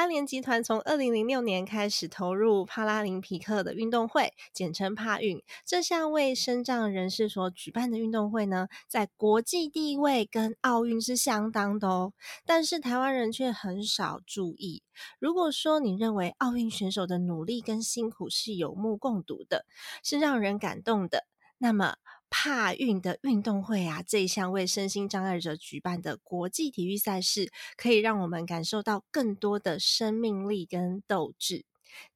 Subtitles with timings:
[0.00, 5.42] 安联集团从二零零六年开始投入帕拉林匹克的运动会，简称帕运。
[5.66, 12.14] 这项为身障人士所举办的运动会呢，在国际地位跟奥运是相当的哦。
[12.46, 14.82] 但是台湾人却很少注意。
[15.18, 19.66] 如果说你认为奥运选手的努力跟辛苦是有目共睹的，
[20.02, 21.26] 是让人感动的，
[21.58, 21.96] 那么。
[22.30, 31.64] 帕运的运动会啊，这一项为身心障碍者举办的国际体育赛事，可以让我们感受到更多的生命力跟斗志。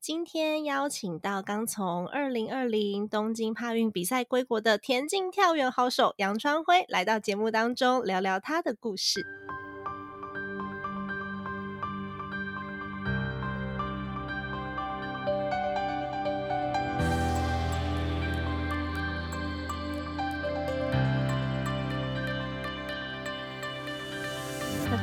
[0.01, 9.20] 今天邀请到刚从二零二零东京帕运比赛归国的田径跳远好手杨川辉，来到节目当中聊聊他的故事。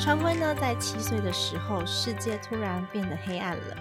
[0.03, 3.77] 川辉呢，在七岁的时候，世界突然变得黑暗了，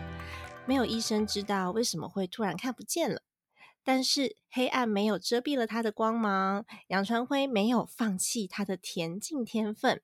[0.66, 3.22] 没有医生知道为什么会突然看不见了。
[3.82, 10.02] 但是黑暗没有遮蔽了他的光芒，杨川辉没有放弃他的田径天分。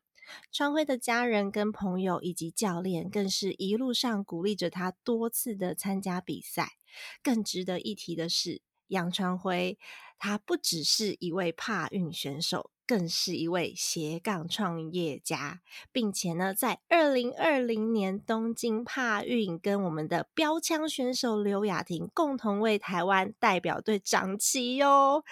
[0.51, 6.79] 川辉的家人跟朋友以及教练，更是一路上鼓励着他多次的参加比赛。
[7.23, 9.79] 更值得一提的是，杨川辉
[10.19, 12.71] 他不只是一位帕运选手。
[12.87, 25.25] 更是一位斜杠创业家，并且呢，在二零二零年东京帕运跟我们的标枪选手刘雅婷共同为台湾代表队掌旗哟。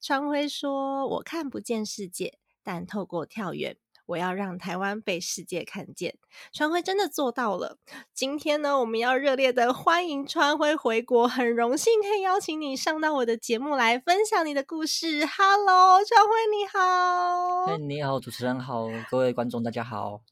[0.00, 3.76] 川辉说：“我看不见世界，但透过跳远。”
[4.10, 6.16] 我要让台湾被世界看见，
[6.52, 7.78] 川辉真的做到了。
[8.12, 15.24] 今天呢，我们要热烈的欢迎川辉回国，很荣幸可以邀请你上到我的节目来分享你的故事。
[15.24, 17.66] Hello，川辉你好。
[17.66, 20.22] 嘿，你好，主持人好，各位观众大家好。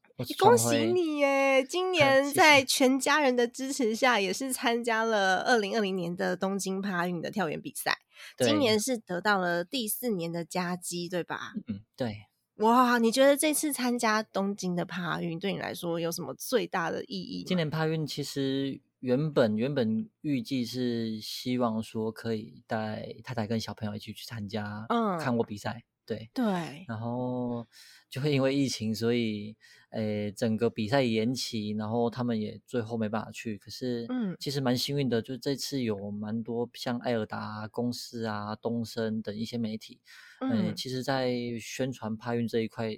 [0.41, 1.62] 恭喜你耶！
[1.62, 7.97] 今年在全家人的支持下，也是参加了二零二零年的东京帕运的跳远比赛。
[8.37, 11.53] 今年是得到了第四年的佳绩，对吧？
[11.69, 12.28] 嗯，对。
[12.59, 17.45] 哇，你觉得这次参加东京的帕运对你来说有什么最大的意义？
[17.45, 25.85] 今年帕运其实原本原本预计是希望说可以带太太跟小朋友一起去参加，嗯，看我比赛。
[26.09, 27.67] 对对，然后
[28.09, 29.55] 就会因为疫情，所以
[29.91, 33.59] 诶，整个比赛延期，然后他们也最后没办法去。
[33.59, 40.01] 可是，嗯，其实蛮幸运的，就这次有蛮多像艾尔达公司啊、东升等一些媒体，
[40.41, 41.31] 嗯，其实，在
[41.61, 42.91] 宣传帕运这一块，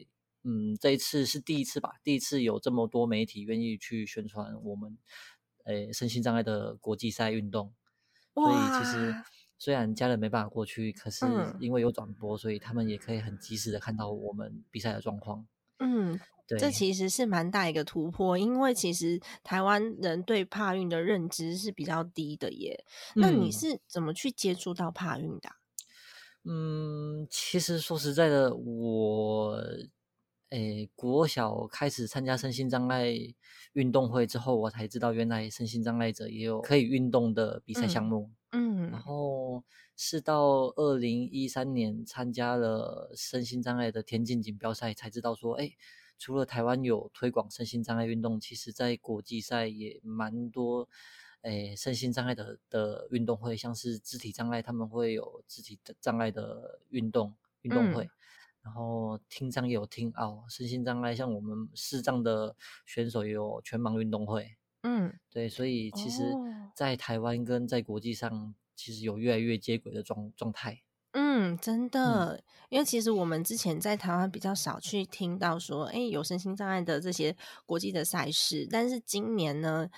[0.44, 4.97] 嗯，这一次是第一次吧，第一次有这么多媒体愿意去宣传我们
[5.65, 7.75] 诶身心障碍的国际赛运动，
[8.34, 9.12] 所以其实。
[9.60, 11.26] 虽然家人没办法过去，可是
[11.60, 15.47] 因为有转播，所以他们也可以很及时的看到我们比赛的状况。
[15.78, 22.82] 嗯，对，这其实是蛮大一个突破，因为其实台湾人对帕运的认知是比较低的耶。
[23.16, 25.50] 那你是怎么去接触到帕运的？
[26.44, 29.62] 嗯，其实说实在的，我
[30.49, 33.15] 诶，国小开始参加身心障碍
[33.75, 38.31] 运动会之后，我才知道原来身心障碍者也有可以运动的比赛项目。
[38.31, 39.62] 嗯，然后
[39.97, 45.72] 是到二零一三年参加了身心障碍的田径锦标赛，才知道说，哎，
[46.19, 50.88] 除了台湾有推广身心障碍运动，其实在国际赛也蛮多，
[51.43, 58.11] 哎，身心障碍的的运动会，像是肢体障碍，他们会有肢体障碍的运动运动会，
[58.62, 64.56] 然后听障也有听奥，身心障碍像我们视障的选手也有全盲运动会。
[64.82, 66.35] 嗯，对，所以其实，
[66.75, 70.82] 在台湾跟在国际上，其实有越来越接轨的状状态。
[71.12, 77.37] 嗯，真的，因为其实我们之前在台湾比较少去听到说，哎，有身心障碍的这些
[77.67, 79.88] 国际的赛事，但是今年呢。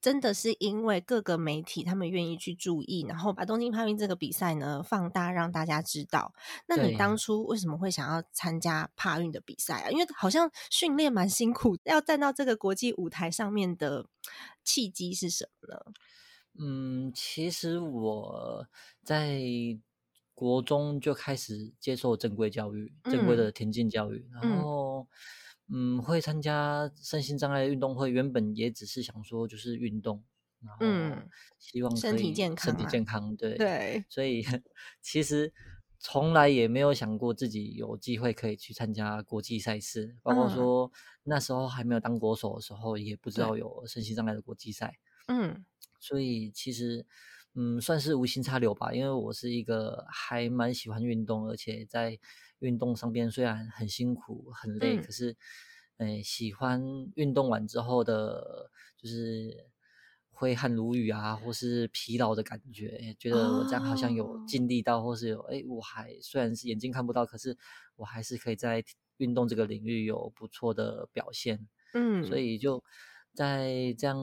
[0.00, 6.32] 真的是因为各个媒体他们愿意去注意，然后把东京帕运这个比赛呢放大，让大家知道。
[6.66, 9.90] 那你当初为什么会想要参加帕运的比赛啊？
[9.90, 14.06] 因为好像训练蛮辛苦，要站到这个国际舞台上面的
[14.64, 15.80] 契机是什么呢？
[16.60, 18.66] 嗯，其实我
[19.02, 19.40] 在
[20.34, 25.06] 国中就开始接受正规教育，正规嗯的田径教育，嗯然后嗯，
[26.02, 30.24] 会参加身心障碍运动会，原本也只是想说就是运动，
[30.60, 31.28] 然后嗯
[31.58, 34.44] 希望身体可以身体健康啊健康，对对，所以
[35.02, 35.52] 其实
[35.98, 40.92] 从来也没有想过自己有机会可以去参加国际赛事，包括嗯说
[41.24, 44.94] 那时候还没有当国手的时候，也不知道有身心障碍的国际赛。
[45.26, 45.64] 嗯
[46.00, 47.04] 所以其实，
[47.54, 48.92] 嗯，算是无心插柳吧。
[48.94, 52.16] 因为我是一个还蛮喜欢运动，而且在
[52.60, 55.02] 运动上边虽然很辛苦很累，嗯。
[55.02, 55.36] 可是，
[55.98, 56.82] 呃，喜欢
[57.14, 59.66] 运动完之后的，就是
[60.30, 64.44] 挥汗如雨啊，或是疲劳的感觉，觉得我这样好像有哦。
[64.46, 67.56] 尽力到，或是有，哎，我还虽然是眼睛看不到，可是
[67.96, 68.84] 我还是可以在
[69.16, 71.68] 运动这个领域有不错的表现。
[71.94, 72.84] 嗯，所以就
[73.32, 74.16] 在这样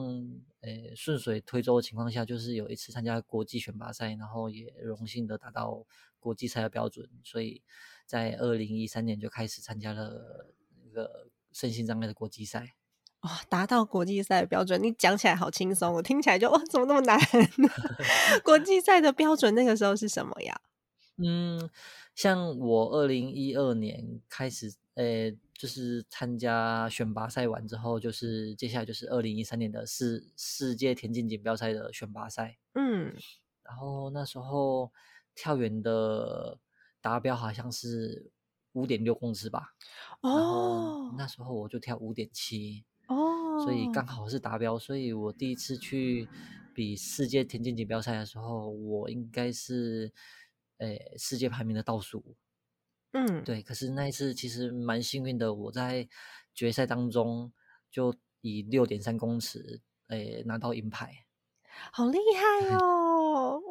[0.60, 5.84] 呃顺水推舟的情况下，就是有一次参加国际选拔赛，然后也荣幸的达到
[6.18, 7.62] 国际赛的标准，所以
[8.06, 10.54] 在二零一三年就开始参加了
[10.84, 12.74] 那个身心障碍的国际赛。
[13.20, 17.18] 哇，达到国际赛的标准，你讲起来好轻松，我听起来就哇，怎么那么难？
[18.44, 20.60] 国际赛的标准那个时候是什么呀？
[21.16, 21.68] 嗯，
[22.14, 32.58] 像我二零一二年开始，呃，就是参加选拔赛完之后，就是接下来就是二零一三年的世世界田径锦标赛的选拔赛。
[32.74, 33.14] 嗯
[33.62, 34.92] 然后那时候
[35.34, 36.58] 跳远的
[37.06, 38.32] 达标好像是
[38.72, 39.76] 五点六公尺吧，
[40.22, 44.76] 哦那时候我就跳五点七，哦，所以刚好是达标。
[44.76, 46.28] 所以我第一次去
[46.74, 50.12] 比世界田径锦标赛的时候，我应该是
[50.78, 52.34] 诶世界排名的倒数。
[53.12, 56.08] 嗯对，可是那一次其实蛮幸运的，我在
[56.52, 57.52] 决赛当中
[57.88, 61.24] 就以六点三公尺诶拿到银牌。
[61.92, 63.04] 好厉害哦！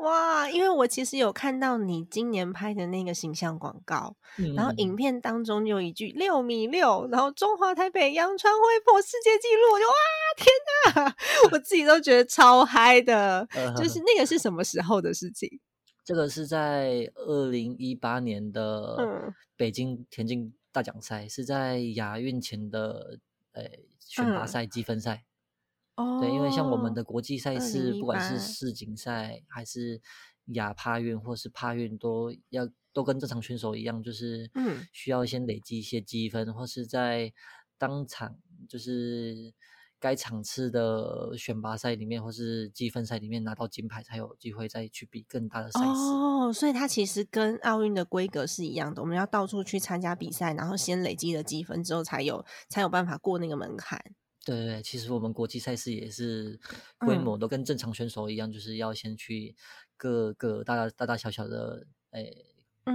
[0.05, 4.15] 哇，因为我其实有看到你今年拍的那个形象广告，
[4.55, 9.93] 然后影嗯片当中有一句六米六，然后中华台北杨传辉破世界纪录，我就哇
[10.37, 11.15] 天哪，
[11.51, 13.47] 我自己都觉得超嗨的。
[13.75, 15.59] 就是那个是什么时候的事情？
[16.03, 23.17] 这个是在二零一八年的嗯北京田径大奖赛，是在亚运前的
[23.53, 23.63] 呃
[23.99, 25.23] 选拔嗯赛积分赛。
[25.95, 30.01] 哦，对，因为像我们的国际赛事，不管是世锦赛还是
[30.47, 37.31] 亚帕运或是帕运，都要都跟正常选手一样，就是嗯需要先累积一些积分，或是在
[37.77, 38.35] 当场
[38.67, 39.53] 就是
[39.99, 45.85] 该场次的选拔赛里面，或是积分赛里面拿到金牌，才有机会再去比更大的赛事。
[45.85, 53.99] 哦，所以它其实跟奥运的规格是一样的，我们要到处去参加比赛，然后先累积了积分之后，才有才有办法过那个门槛。
[54.45, 56.59] 对对对，其实我们国际赛事也是
[56.99, 59.55] 规嗯模都跟正常选手一样，就是要先去
[59.97, 62.23] 各个大大大大小小的诶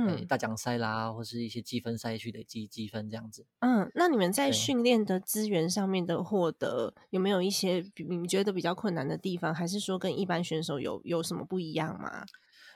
[0.07, 3.45] 诶嗯大奖赛啦，或是一些积分赛去累积积分这样子。
[3.59, 12.25] 嗯，那你们在对训练的资源上面的获得，有没有一些你们觉得比较困难的地方，还是说跟一般选手有有什么不一样吗？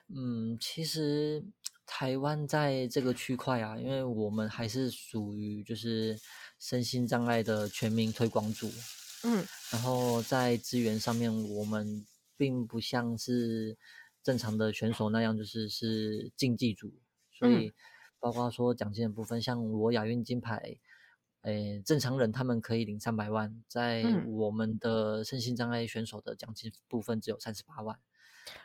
[0.08, 1.42] 嗯，其实
[1.86, 6.18] 台湾在这个区块啊，因为我们还是属于就是
[6.64, 8.70] 身心障碍的全民推广组，
[9.22, 9.44] 嗯。
[9.70, 12.06] 然后在资源上面，我们
[12.38, 13.76] 并不像是
[14.22, 16.90] 正常的选手那样，就是是竞技组，
[17.30, 17.64] 所嗯。
[17.64, 17.72] 以
[18.18, 20.78] 包括说奖金的部分，像我亚运金牌，
[21.42, 24.32] 诶，正常人他们可以领三百万，在嗯。
[24.32, 27.98] 我们的身心障碍选手的奖金部分只有三十八万，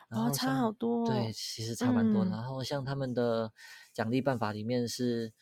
[0.08, 1.30] 然哦，差后像好多、对，哦。
[1.34, 1.74] 其实。
[1.74, 2.24] 差蛮多。
[2.24, 2.30] 嗯。
[2.30, 3.52] 然后像他们的
[3.92, 5.34] 奖励办法里面是，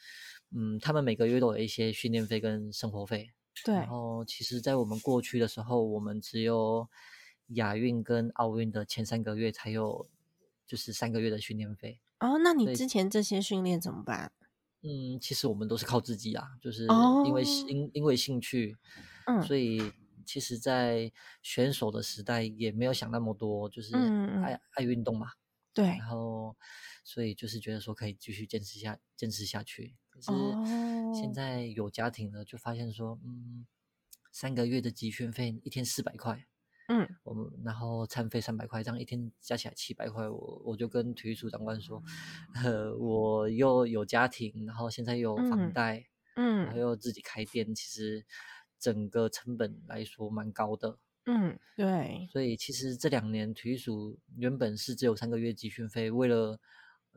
[0.51, 3.31] 嗯，他们每个月都有一些训练费跟生活费。
[3.65, 6.89] 对然，后其实，在我们过去的时候，我们只有
[7.49, 10.09] 亚运跟奥运的前三个月才有，
[10.67, 12.01] 就是三个月的训练费。
[12.21, 14.33] 哦，那你之前这些训练怎么办？
[14.83, 18.77] 嗯，其实我们都是靠自己啊，就是哦因为因因为兴趣，
[19.27, 19.93] 嗯所以
[20.25, 21.11] 其实，在
[21.43, 23.97] 选手的时代也没有想那么多，就是
[24.45, 25.33] 爱爱运动嘛。
[25.79, 26.57] 对然，后
[27.05, 29.95] 所以就是觉得说可以继续坚持下坚持下去。
[30.11, 33.65] 可是哦现在有家庭了，就发现说，嗯，
[34.33, 36.49] 三个月的集训费一天四百块，
[36.89, 42.03] 嗯我们然后餐费三百块，这样一天加起来七百块，我我就跟体育处长官说，
[42.57, 48.27] 呃，我又有家庭，然后现在又有房贷嗯贷，然后嗯又自己开店，其实
[48.81, 50.99] 整个成本来说蛮高的。
[51.31, 56.59] 嗯，对，所以其实这两年体育署原本是只有三个月集训费，为了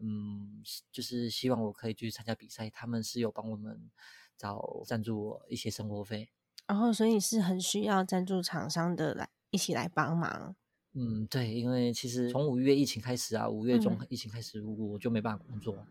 [0.02, 3.90] 嗯，就是希望我可以去参加比赛，他们是有帮我们
[4.36, 6.30] 找赞助我一些生活费。
[6.68, 10.58] 然后所以是很需要赞助厂商的来一起来帮忙。
[10.94, 15.88] 嗯，对，因为其实从五月疫情开始啊，五月中嗯疫情开始，我就没办法工作。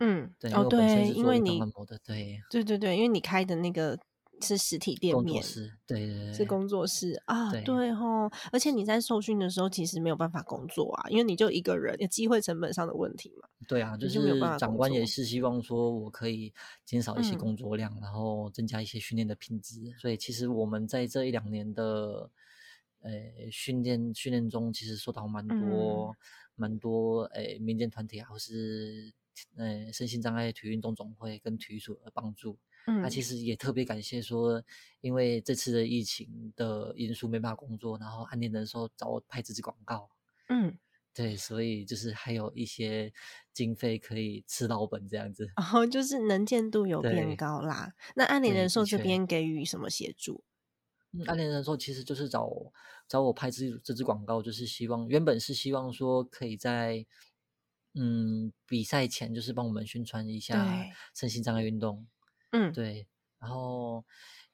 [0.00, 1.58] 嗯，对，因为哦对，因为你
[2.04, 3.98] 对，对对对，因为你开的那个
[4.42, 13.48] 是实体店工作面，室，对对对，是工作室啊，对对吼，而且你在受训的时候其实没有办法工作啊，因为你就一个人，有机会成本上的问题嘛。
[13.68, 16.52] 对啊，就是长官也是希望说我可以
[16.84, 19.94] 减少一些嗯工作量，然后增加一些训练的品质。
[19.98, 22.28] 所以其实我们在这一两年的
[23.02, 23.12] 呃
[23.50, 26.16] 训练训练中，其实受到蛮多、
[26.56, 29.12] 蛮多诶民间团体啊，或是
[29.56, 32.58] 呃身心障碍体育运动总会跟体育署的帮助。
[32.86, 34.62] 那、嗯，其实也特别感谢说，
[35.00, 40.10] 因为这次的疫情的因素没办法工作，然后安联人寿找我拍这支广告。
[40.48, 40.76] 嗯，
[41.14, 43.12] 对，所以就是还有一些
[43.52, 45.50] 经费可以吃老本这样子。
[45.56, 47.94] 然后就是能见度有变高啦。
[48.16, 50.42] 那安联人寿这边给予什么协助？
[51.12, 52.50] 嗯，安联人寿其实就是找
[53.06, 57.06] 找我拍这这支广告，就是希望原本是希望说可以在
[57.94, 62.06] 嗯比赛前就是帮我们宣传一下对身心障碍运动。
[62.52, 63.06] 嗯，对，
[63.38, 64.04] 然后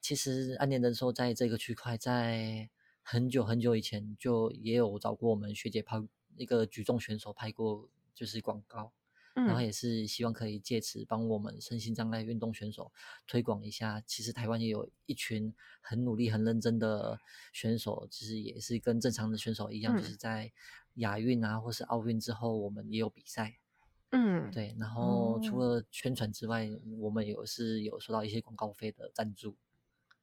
[0.00, 2.71] 其实安联人寿在这个区块在
[3.02, 6.02] 很久很久以前就也有找过我们学姐拍
[6.37, 8.93] 一个举重选手拍过就是广告。
[9.35, 12.90] 然后嗯也是希望可以借此帮我们身心障碍运动选手
[13.25, 14.02] 推广一下。
[14.05, 17.21] 其实台湾也有一群很努力、很认真的
[17.52, 20.52] 选手，其实也是跟正常的选手一样，就嗯是在
[20.95, 23.59] 亚运啊或是奥运之后，我们也有比赛。
[24.11, 29.57] 嗯，对，然后除哦了宣传之外，我们有是有收到一些广告费的赞助。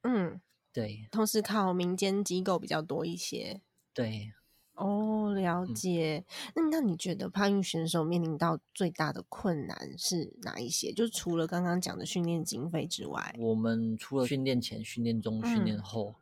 [0.02, 0.42] 嗯，
[0.74, 3.62] 对同时靠民间机构比较多一些。
[3.94, 4.34] 对，
[4.74, 6.26] 哦，了嗯解。
[6.56, 10.92] 那那你觉得帕运选手面临到最大的困难是哪一些？
[10.92, 16.16] 就除了刚刚讲的训练经费之外，我们除了训练前、训练中、训练嗯后，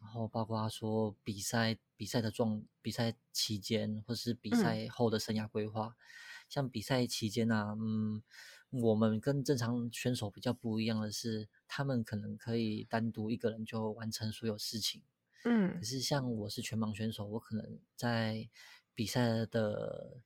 [0.00, 5.94] 然后包括说比赛、比赛的状、比赛期间，或是比嗯赛后的生涯规划。
[6.48, 8.22] 像比赛期间啊，嗯，
[8.70, 15.02] 我们跟正常选手比较不一样的是，他们可能可以单独一个人就完成所有事情。
[15.44, 18.48] 嗯可是像我是全盲选手，我可能在
[18.94, 20.20] 比赛的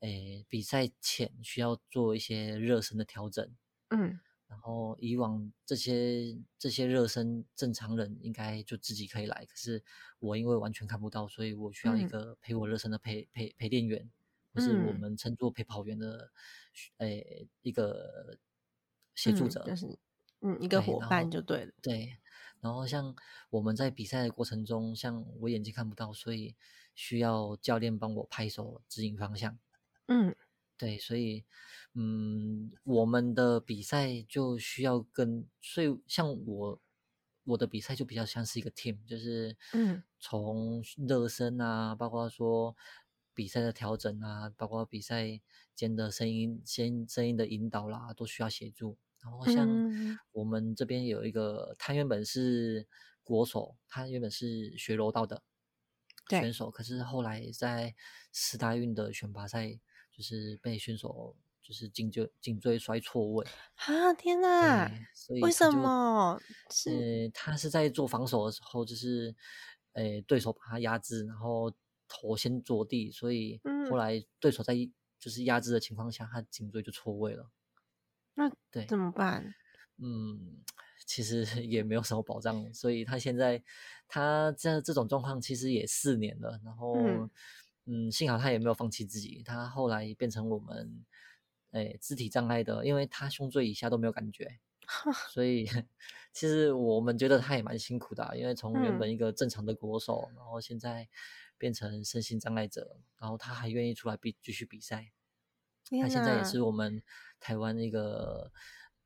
[0.00, 3.54] 诶比赛前需要做一些热身的调整。
[3.90, 4.18] 嗯
[4.48, 9.82] 然后以往这些这些热身正常人应该就自己可以来，可是
[10.20, 14.08] 我因为完全看不到，所以我需要一嗯个陪我热身的陪陪陪练员，
[14.56, 16.30] 或是我嗯们称作陪跑员的，
[16.96, 18.38] 诶一个
[19.14, 19.98] 协助嗯者，就是
[20.40, 21.72] 嗯一个伙伴后就对了。
[21.82, 22.16] 对，
[22.62, 23.14] 然后像
[23.50, 26.56] 我们在比赛的过程中，像我眼睛看不到，所以
[26.94, 29.58] 需要教练帮我拍手指引方向。
[30.06, 30.34] 嗯
[30.78, 31.44] 对，所以，
[31.94, 36.80] 嗯，我们的比赛就需要跟，所以像我，
[37.44, 42.76] 我的比赛就比较像是一个 team，就是，嗯从热身啊，包括说
[43.36, 45.38] 比赛的调整啊，包括比赛
[45.74, 48.96] 间的声音、先声音的引导啦，都需要协助。
[49.20, 52.86] 然后像嗯我们这边有一个，他原本是
[53.22, 55.42] 国手，他原本是学柔道的
[56.28, 57.94] 对选手，可是后来在
[58.32, 59.78] 四大运的选拔赛，
[60.10, 64.88] 就是被选手就是颈椎颈椎摔错位，啊天哪！
[64.88, 66.40] 对，所以为什么
[66.70, 69.34] 是呃，他是在做防守的时候，就是
[69.92, 71.72] 呃对手把他压制，然后
[72.08, 74.74] 头先着地，所以嗯后来对手在
[75.18, 77.50] 就是压制的情况下，他颈椎就错位了。
[78.34, 79.54] 那对，怎么办？
[79.98, 80.62] 嗯，
[81.06, 83.62] 其实 也没有什么保障，所以他现在
[84.06, 87.30] 他这这种状况其实也四年了，然后嗯
[87.86, 91.04] 嗯幸好他也没有放弃自己，他后来变成我们
[91.70, 94.58] 诶肢体障碍的，因为他胸椎以下都没有感觉，
[95.32, 95.66] 所以
[96.32, 101.08] 其实我们觉得他也蛮辛苦的啊、因为从原嗯本一个正常的国手，然后现在
[101.58, 105.12] 变成身心障碍者，然后他还愿意出来比继续比赛。
[105.84, 107.02] 他天现在也是我们
[107.38, 108.50] 台湾一个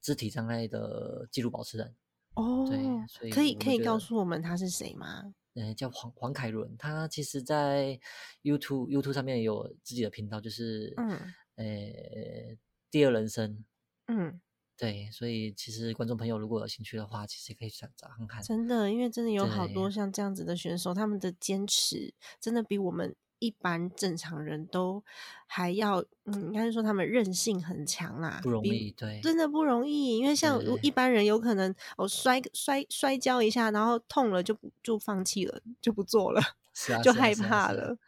[0.00, 1.94] 肢体障碍的纪录保持人，
[2.34, 5.34] 哦，对所以可以可以告诉我们他是谁吗？
[5.54, 6.76] 呃，叫黄黄凯伦。
[6.78, 7.98] 他其实，在
[8.42, 11.10] YouTube YouTube 上面有自己的频道，就是嗯
[11.56, 12.56] 呃
[12.90, 13.64] 第二人生。
[14.06, 14.40] 嗯，
[14.80, 18.42] 对，所以其实观众朋友如果有兴趣的话，其实可以去找看看。
[18.42, 25.04] 真的，因为真的有好多像这样子的选手，他们的坚持真的比我们一般正常人都
[25.46, 36.40] 还要，嗯，应该是说他们韧性很强啦，不容易，对，真的不容易，因为像一般人有可能哦摔摔摔跤一下，然后痛了就不就放弃了，就不做了，
[36.72, 37.98] 是啊，就害怕了。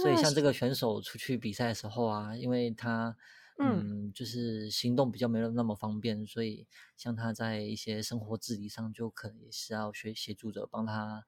[0.00, 3.14] 所以像这个选手出去比赛的时候啊，因为他
[3.58, 3.84] 嗯。
[3.86, 11.24] 嗯就是行动比较没有那么方便，所以像他在一些生活自理上就可能也是要学协助者帮他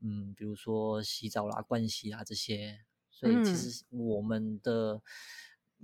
[0.00, 2.80] 嗯，比如说洗澡啦、盥洗啊这些。
[3.10, 3.70] 所以其嗯。
[3.70, 5.02] 实我们的、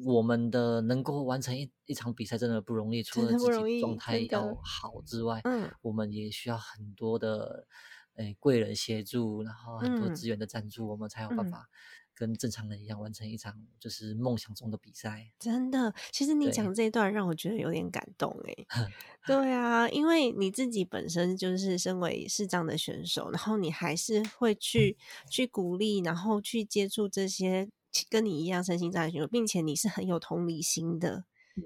[0.04, 4.54] 我们的能够完成一一场比赛真的不容易，除了自己状态要。
[4.64, 5.76] 好之外，嗯。
[5.82, 7.66] 我们也需要很多的
[8.14, 10.10] 诶贵人协助，然后很多嗯。
[10.10, 11.46] 资源的赞助，我们才有办嗯。
[11.46, 11.68] 法
[12.16, 15.30] 跟正常人一样完成一场就是梦想中的比赛。
[15.38, 18.66] 真的，其实你讲这一段让我觉得有点感动诶。
[19.26, 24.96] 对啊，因为你自己本身就是身为视障的选手，然后你还是会去
[25.30, 27.68] 去鼓励，然后去接触这些
[28.08, 31.24] 跟你一样身心障碍选手，并且你是很有同理心的，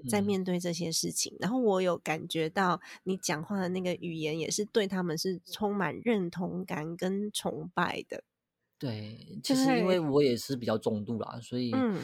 [0.09, 1.35] 在嗯面对这些事情。
[1.39, 8.23] 然后我有感觉到你讲话的那个语言，也是对他们是充满认同感跟崇拜的。
[8.81, 12.01] 对，其实因为我也是比较重度啦，所以嗯。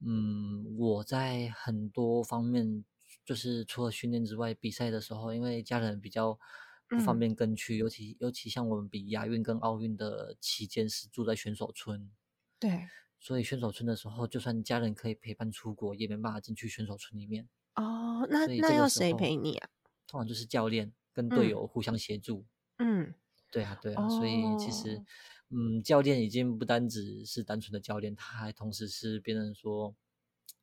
[0.00, 2.84] 嗯，我在很多方面，
[3.24, 6.38] 就是除了训练之外，比赛的时候，因为家人比较
[6.86, 7.18] 不方嗯。
[7.18, 12.12] 便跟去，尤其尤其像我们比亚运跟奥运的期间是住在选手村，
[12.60, 12.86] 对，
[13.18, 19.68] 所以选手村的时候，就算家人可以陪伴出国，也没办法进去选手村里面，哦，那那要谁陪你啊？
[20.06, 21.50] 通常就是教练跟队嗯。
[21.50, 22.44] 友互相协助。
[22.76, 23.12] 嗯，
[23.50, 25.04] 对啊，对啊，所以其实哦，
[25.50, 29.94] 嗯，教练已经不单只是单纯的教练，他还同时是别人说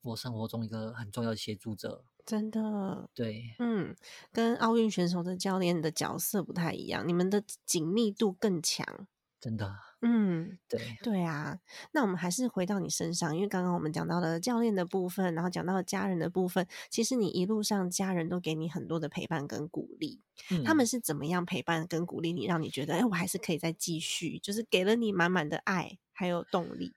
[0.01, 2.05] 我生活中一个很重要的协助者。
[2.25, 3.95] 真的，对，嗯，
[4.31, 9.07] 跟奥运选手的教练的角色不太一样，你们的紧密度更强。
[9.39, 9.75] 真的，
[10.07, 11.59] 嗯，对，对啊，
[11.91, 20.21] 那我们还是回到你身上，因为刚刚我们讲到了教练的部分，然后讲到了家人的部分，其实你一路上家人都给你很多的陪伴跟鼓励，
[20.63, 26.93] 他们嗯，是怎么样陪伴跟鼓励你，让你觉得，哎，我还是可以再继续，就是给了你满满的爱还有动力。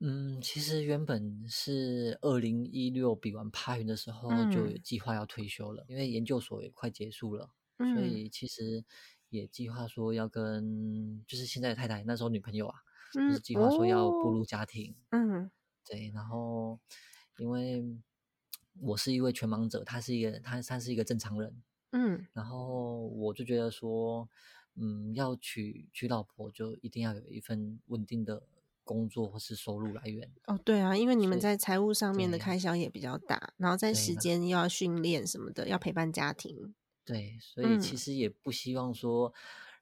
[0.00, 7.46] 嗯，其实原本是二零一六比完帕云的时候就计划要退休了，因为研究所也快结束了，
[7.78, 8.10] 所嗯。
[8.10, 8.84] 以其实
[9.34, 12.78] 也计划说要跟就是现在的太太那时候女朋友啊，
[13.12, 14.94] 就嗯是计划说要步哦入家庭。
[15.10, 15.50] 嗯
[15.84, 16.78] 对，然后
[17.38, 17.84] 因为
[18.80, 24.28] 我是一位全盲者，他是一个他他是一个正常人，嗯然后我就觉得说，
[24.76, 28.44] 嗯，要娶娶老婆就一定要有一份稳定的
[28.84, 30.30] 工作或是收入来源。
[30.46, 36.74] 哦，对啊，因为你们在财务上面的开销也比较大，然后在时间又要训练什么的，要陪伴家庭。
[37.04, 39.32] 对，所以其嗯实也不希望说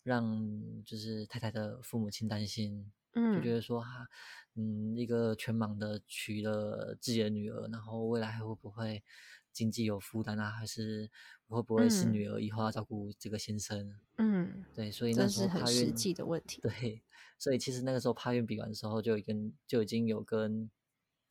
[0.03, 4.09] 让就是太太的父母亲担心，嗯就觉嗯得说哈，
[4.55, 9.03] 嗯，一个全盲的娶了自己的女儿，然后未来还会不会
[9.53, 10.51] 经济有负担啊？
[10.51, 11.11] 还是
[11.47, 13.95] 会不会是嗯女儿以后要照顾这个先生？
[14.17, 16.61] 嗯，对，所以那时候是很实际的问题。
[16.63, 17.03] 对，
[17.39, 20.71] 所以其实那个时候帕院比完的时候，就已经就已经有跟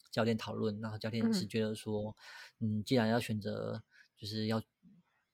[0.10, 2.16] 教练讨论，然后教练是嗯觉得说，
[2.60, 3.84] 嗯，既然要选择
[4.16, 4.62] 就是要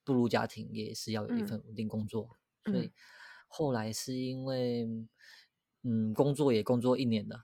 [0.07, 1.47] 步入家庭，也是要有一嗯。
[1.47, 2.29] 份稳定工作，
[2.63, 2.85] 所嗯。
[2.85, 2.91] 以
[3.49, 4.87] 后来是因为，
[5.83, 7.43] 嗯，工作也工作一年了。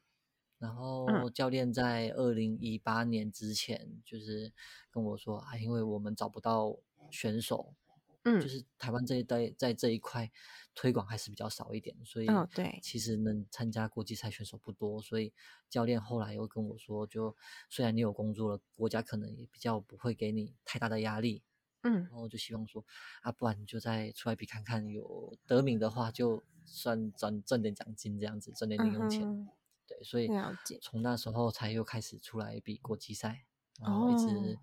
[0.60, 0.78] 然嗯。
[0.78, 4.54] 后教练在二零一八年之前，就是
[4.89, 6.78] 跟我说啊，因为我们找不到
[7.12, 7.76] 选手，
[8.23, 10.32] 嗯就嗯，是台湾这一代在这一块
[10.73, 12.80] 推广还是比较少一点，所以哦对。
[12.82, 15.34] 其实能参加国际赛选手不多，所以
[15.69, 17.36] 教练后来又跟我说，就
[17.69, 21.43] 虽然你有工作了，国家可能也比较不会给你太大的压力，
[21.84, 22.84] 嗯然后就希望说
[23.22, 29.22] 啊，不然你就再出来比看看，有得名的话就算赚赚点奖金这样子，赚点零嗯用钱。
[29.22, 29.50] 哼，
[29.88, 33.46] 对，所以了解从那时候才又开始出来比国际赛，
[33.80, 34.60] 然后一直哦。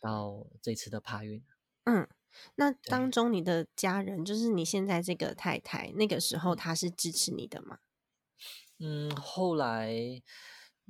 [0.00, 1.42] 到这次的帕运。
[1.84, 2.06] 嗯，
[2.56, 7.78] 那当，中你的家人，就是你现在这个太太，那个时候嗯她是支持你的吗？
[8.78, 9.92] 嗯，后来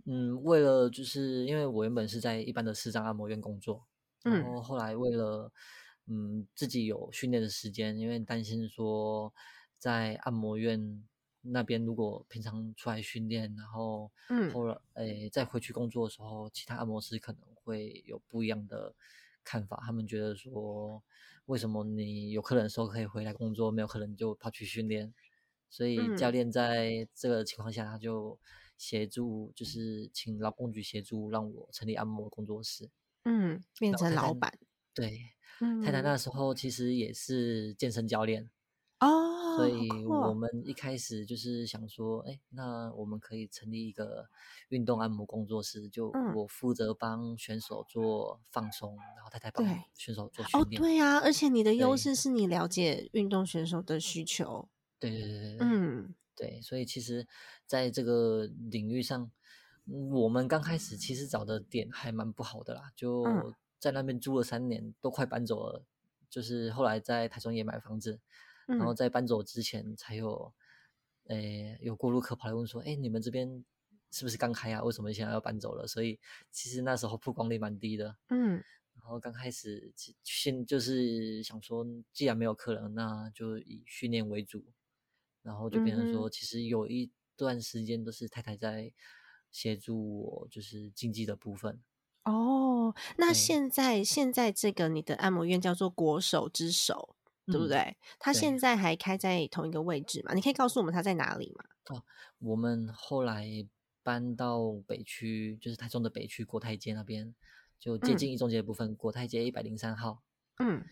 [0.05, 3.87] 嗯，为了就是因为我原本是在一般的视障按摩院工作，
[4.23, 5.53] 然嗯后后来为了
[6.07, 9.33] 嗯自己有训练的时间，因为担心说
[9.79, 11.07] 在按摩院
[11.43, 18.95] 那边如果平常出来训练，然后嗯后来诶再回去工作的时候，其他按摩师可能会有不一样的
[19.45, 21.03] 看法，他们觉得说
[21.47, 25.15] 为什么你有客人的时候可以回来工作，没有客人就跑去训练？
[25.71, 28.39] 所以教嗯练在这个情况下，他就
[28.79, 32.89] 协助，就是请劳工局协助，让我成立按摩工作室。
[33.29, 34.59] 嗯，变成老板。
[34.95, 35.35] 对，
[35.85, 38.51] 太太嗯，那时候其实也是健身教练，
[39.01, 39.89] 哦，所以。
[40.07, 44.29] 我们一开始就是想说，哎，那我们可以成立一个
[44.69, 49.83] 运动按摩工作室，就嗯，我负责帮选手做放松，然后太太帮对。
[49.95, 50.83] 选手做哦，训练。
[50.83, 54.69] 对啊，而且你的优，势是你了解运动选手的需求。
[54.99, 55.59] 对对对对对。
[55.61, 57.27] 嗯对，所以其实
[57.67, 59.31] 在这个领域上，嗯
[59.89, 65.85] 我们刚开始其实找的点还蛮不好的啦，嗯就在那边住了三年，都快搬走了。
[66.29, 68.21] 就是后来在台中也买房子，
[68.67, 70.53] 然后嗯在搬走之前才有，
[71.29, 73.65] 诶，有过路客跑来问说，哎，你们这边
[74.11, 74.83] 是不是刚开啊？
[74.83, 75.87] 为什么现在要搬走了？
[75.87, 76.21] 所以
[76.51, 78.17] 其实那时候曝光率蛮低的。
[78.29, 78.63] 嗯，
[78.95, 79.91] 然后刚开始
[80.23, 84.65] 先就是想说，既然没有客人，那就以训练为主。
[85.43, 88.93] 然后就变成说，其实有一段时间都是太太在
[89.59, 91.81] 协助我，就是经济的部分。
[92.23, 97.17] 哦，那现在现在这个你的按摩院叫做国手之手，
[97.47, 97.97] 对不对？
[98.21, 100.33] 它现在还开在同一个位置嘛？
[100.33, 101.65] 你可以告诉我们它在哪里吗？
[101.87, 102.05] 哦，
[102.39, 103.45] 我们后来
[104.05, 107.35] 搬到北区，就是台中的北区国泰街那边，
[107.81, 110.23] 就接近一中街的部分，国泰街一百零三号。
[110.59, 110.85] 嗯，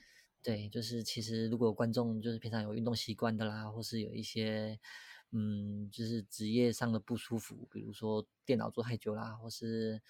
[0.43, 4.81] 对，就是其实如果观众就是平常有运动习惯的啦，或是有一些
[5.33, 10.03] 嗯，就是职业上的不舒服，比如说电脑坐太久啦，或是。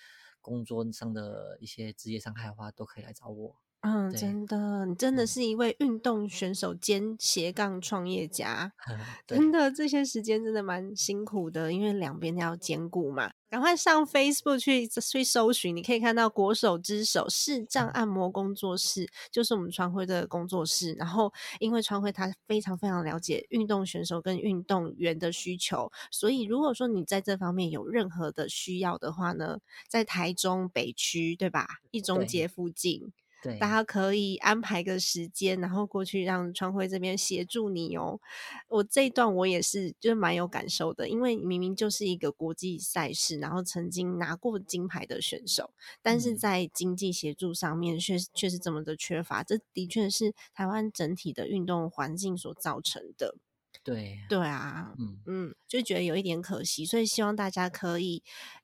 [0.42, 3.56] 工作上的一些职业伤害的话，都可以来找我。
[3.80, 8.72] 嗯，真的，你真的是一位运动选手兼斜杠创业家。
[9.26, 13.32] 真的，这些时间真的蛮辛苦的，因为两边要兼顾嘛。
[13.48, 20.92] 赶快上 Facebook 去去搜寻，你可以看到国手之手视障按摩工作室，就是我们川辉的工作室。
[20.94, 31.66] 然后，因为川辉他非常非常了解运动选手跟运动员的需求，所以如果说你在这方面有任何的需要的话呢，在台中北区对吧？
[31.92, 33.12] 一中街附近。
[33.54, 38.20] 大家可以安排个时间，然后过去让川辉这边协助你哦。
[38.68, 53.36] 我这一段我也是，就是蛮有感受的，因为明明就是一个国际赛事，然后曾经拿过金牌的选手，但是在经济协助上面却却是这么的缺乏，这的确是台湾整体的运动环境所造成的。
[53.86, 58.20] 对对啊，嗯嗯，就觉得有一点可惜，所以希望大家可以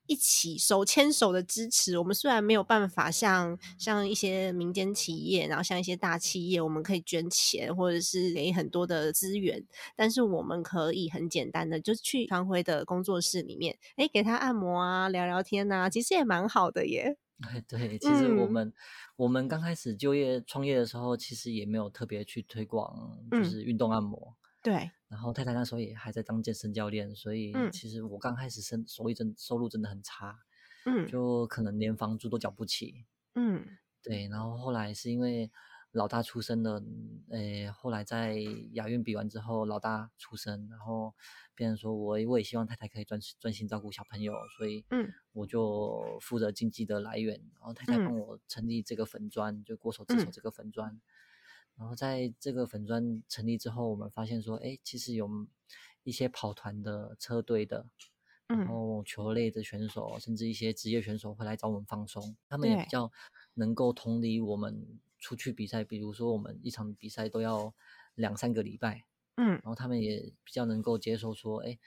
[0.07, 2.13] 一起手牵手的支持我们。
[2.13, 17.17] 虽然没有办法像像一些民间企业，然后像一些大企业，我们可以捐钱或者是给很多的资源，但是我们可以很简单的就去常辉的工作室里面，哎，给他按摩啊，聊聊天呐，其实也蛮好的耶。
[17.49, 18.73] 哎，对，其实我们
[19.15, 24.35] 我们刚开始就业创业的时候，其实也没有特别去推广，就是运动按摩。
[24.61, 24.91] 对。
[25.13, 30.39] 然后太太那时候也还在当健身教练，所以其实我刚开始生收益真收入真的很差，
[30.87, 33.63] 嗯，就可能连房租都缴不起，嗯，
[34.03, 34.27] 对。
[34.29, 35.51] 然后后来是因为
[35.91, 36.83] 老大出生了，
[37.29, 38.39] 诶，后来在
[38.73, 41.15] 亚运比完之后，老大出生，然后
[41.55, 50.99] 变成说我我也希望太太可以专专心照顾小朋友，所以嗯，我就负责经济的来源，然后太太帮我成立这个粉砖，就过手之手这个粉砖。
[51.77, 55.29] 然后在这个粉砖成立之后，我们发现说，哎，其实有
[56.05, 57.87] 一些跑团的车队的，
[58.47, 63.11] 然后球类的选手，甚至一些职业选手会来找我们放松，他们也比较
[63.55, 67.75] 能够同理我们出去比赛，比如说我们一场比赛都要
[68.15, 69.05] 两三个礼拜，
[69.37, 71.79] 嗯，然后他们也比较能够接受说，哎，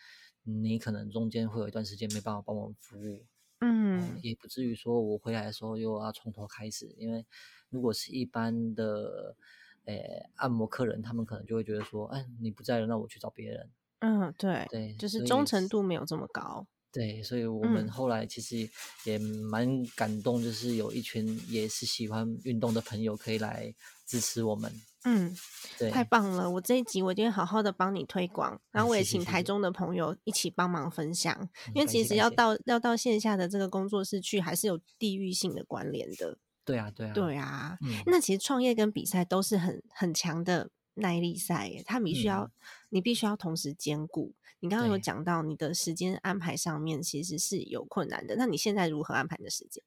[0.43, 3.25] 你可能中间会有一段时间没办法帮我们服务，
[3.59, 7.25] 嗯，也不至于说我回来的时候又要从头开始，因为
[7.69, 9.37] 如果是一般的。
[9.85, 13.69] 诶，按摩客人他们可能就会觉得说，哎，你不在了，那我去找别人。
[13.99, 16.67] 嗯，对，对，就是忠诚度没有这么高。
[16.91, 18.69] 对，所以我们后来其实
[19.03, 23.73] 也蛮感动，就是有一群也是喜欢运动的朋友可以来
[24.05, 24.71] 支持我们。
[25.03, 25.35] 嗯，
[25.77, 26.49] 对，太棒了！
[26.49, 36.37] 我这一集我一定会好好的帮你推广，然后我也请台中的朋友一起帮忙分享，因为其实要到要到线下的这个工作室去，还是有地域性的关联的。
[36.65, 37.77] 对啊，对啊，对啊。
[38.07, 42.51] 那其实创业跟比赛都是很很强的耐力赛，耶，他们必须要
[42.89, 44.33] 你必须要同时兼顾。
[44.61, 49.83] 你刚刚有讲到你的时间安排上面其实是有困难的，那你现在如何安排的时间？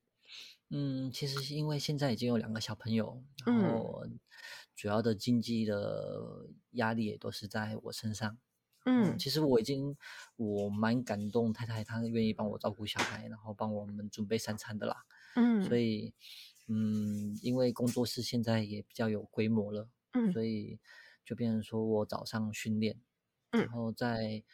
[0.69, 4.07] 嗯，其实是因为现在已经有两个小朋友，然后
[4.77, 8.39] 主要的经济的压力也都是在我身上。
[8.85, 9.97] 嗯，其实我已经
[10.37, 15.05] 我蛮感动太太，她愿意帮我照顾小孩，然后帮我们准备三餐的啦。
[15.35, 16.15] 嗯，所以。
[16.69, 20.79] 嗯，因为工作室现在也比较有规模了，嗯，所以
[21.25, 23.01] 就变成说我早上训练，
[23.53, 24.45] 嗯，然后在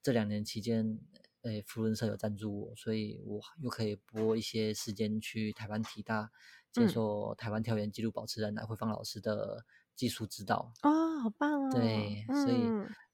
[0.00, 1.00] 这两年期间，
[1.42, 6.30] 诶，福伦社有赞助我，所以我又可以拨一些时间去台湾体大
[6.70, 9.64] 接受台湾跳远纪录保持人来慧芳老师的
[9.96, 10.72] 技术指导。
[10.82, 11.70] 哦，好棒哦！
[11.72, 12.62] 对，所以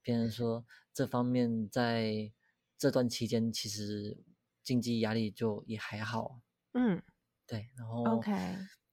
[0.03, 2.31] 变成说这方面在
[2.77, 4.19] 这段期间其实
[4.63, 6.41] 经济压力就也还好，
[6.73, 7.03] 嗯。
[7.51, 8.31] 对，然后，OK，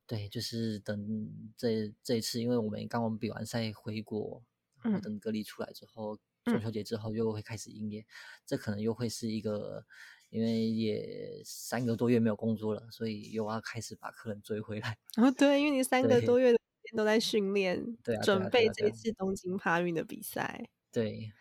[0.08, 4.43] 对，就是等这这一次，因为我们刚我们比完赛回国，
[4.82, 8.04] 然后等隔离出来之后，中秋节之后又会开始营业，
[8.48, 9.86] 这可能又会是一个，
[10.32, 14.98] 因为也三个多月没有工作了，所以又要开始把客人追回来。
[15.17, 20.67] 哦，对，因为你三个多月的时间都在训练，对，准备这一次东京帕运的比赛。
[20.91, 21.32] 对，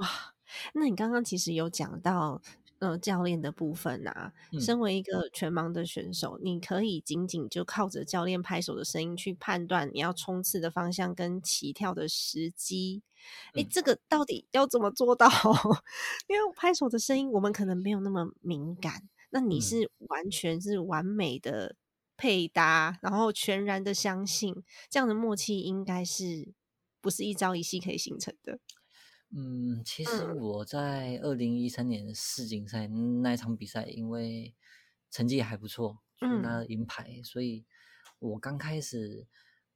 [0.00, 0.34] 哇。
[0.74, 2.40] 那你刚刚其实有讲到，
[2.80, 13.02] 呃，教练的部分啊，嗯身为一个全盲的选手，你可以仅仅就靠着教练拍手的声音去判断你要冲刺的方向跟起跳的时机。
[13.54, 15.28] 哎，嗯这个到底要怎么做到？
[16.28, 21.76] 因为拍手的声音我们可能没有那么敏感，那你嗯是完全是完美的
[22.16, 26.52] 配搭，然后全然的相信这样的默契，应该是
[27.00, 28.58] 不是一朝一夕可以形成的？
[29.36, 34.54] 嗯，其实嗯我在二零一三年世锦赛那一场比赛，因为
[35.10, 37.64] 成绩也还不错，拿了银牌，所以
[38.20, 39.26] 我刚开始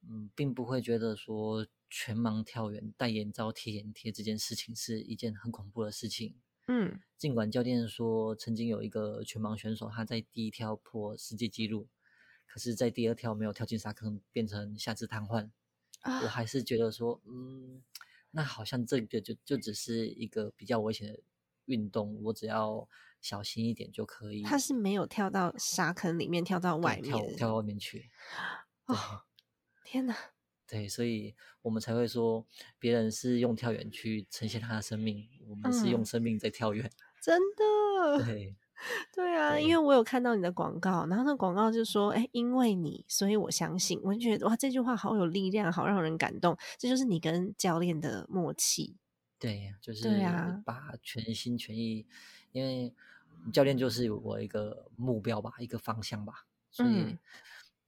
[0.08, 6.36] 嗯，并不会觉得说全盲跳远戴眼罩贴眼贴这件事情是一件很恐怖的事情。
[6.68, 11.88] 嗯尽管教练说曾经有一个全盲选手他在第一跳破世界纪录，
[12.46, 15.50] 可是，在第二跳没有跳进沙坑，变成下肢瘫痪。
[16.00, 17.82] 啊我还是觉得说，嗯，
[18.30, 21.18] 那好像这个就就只是一个比较危险的
[21.66, 22.88] 运动，我只要
[23.20, 24.42] 小心一点就可以。
[24.42, 27.04] 他是没有跳到沙坑里面，跳到外面。
[27.04, 28.10] 跳跳到外面去。
[28.86, 29.22] 对哦，
[29.84, 30.16] 天哪！
[30.68, 32.46] 对，所以我们才会说，
[32.78, 36.90] 别人是用跳远去呈现他的生命，我们是用嗯生命在跳远。
[37.22, 38.54] 真的， 对，
[39.12, 46.56] 对啊，因为我有看到你的广告，然后那广告就说：“哎，因为你，所以我相信。”我就觉得哇，这句话好有力量，好让人感动。
[46.78, 48.96] 这就是你跟教练的默契。
[49.38, 52.06] 对，就是对啊把全心全意，
[52.52, 52.92] 因为
[53.52, 57.18] 教练就是我一个目标吧，一个方向吧，所以嗯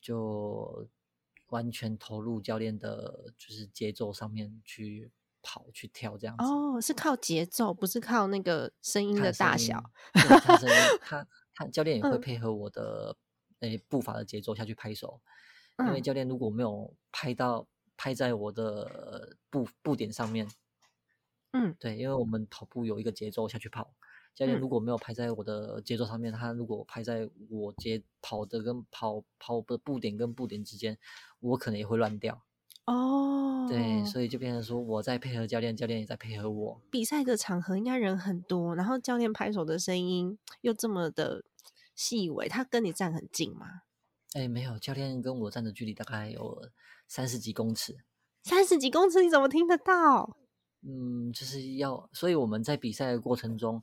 [0.01, 0.89] 就
[1.49, 5.11] 完全投入教练的，就是节奏上面去
[5.43, 6.45] 跑去跳这样子。
[6.45, 9.83] 哦，是靠节奏，不是靠那个声音的大小。
[10.13, 13.17] 对他声音，他 他教练也会嗯配合我的
[13.61, 15.21] 诶、步伐的节奏下去拍手，
[15.79, 20.49] 因为嗯教练如果没有拍到拍在我的步步点上面，
[21.53, 23.95] 嗯对，因为我们跑步有一个节奏下去跑，
[24.35, 30.99] 教练嗯如果没有拍在我的节奏上面，他如果拍在我节跑的跟跑跑的步点跟步点之间，
[31.41, 32.43] 我可能也会乱掉。
[32.93, 36.81] 哦，对，所以就变成说我在配合教练，教练也在配合我。
[36.91, 41.45] 比赛的场合应该人很多，然后教练拍手的声音又这么的
[41.95, 43.83] 细微，他跟你站很近吗？
[44.33, 46.69] 哎，没有，教练跟我站的距离大概有
[47.07, 47.99] 三十几公尺。
[48.43, 50.37] 三十几公尺，你怎么听得到？
[50.83, 53.81] 嗯，就是要，所以我们在比赛的过程中，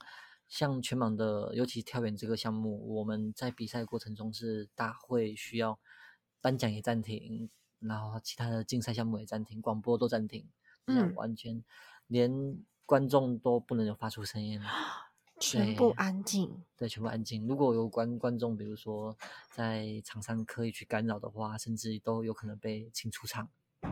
[0.50, 5.80] 像全盲的，尤其跳远这个项目，我们在比赛过程中是大会需要
[6.42, 10.48] 颁奖也暂停，然后其他的竞赛项目也暂停，广播都暂停，
[10.86, 11.64] 嗯完全
[12.08, 14.60] 连观众都不能有发出声音，
[15.40, 16.64] 全部安静。
[16.76, 17.48] 对，全部安静。
[17.48, 19.16] 如果有观观众，比如说
[19.52, 23.50] 在场上刻意去干扰的话，甚至都有可能被请出场。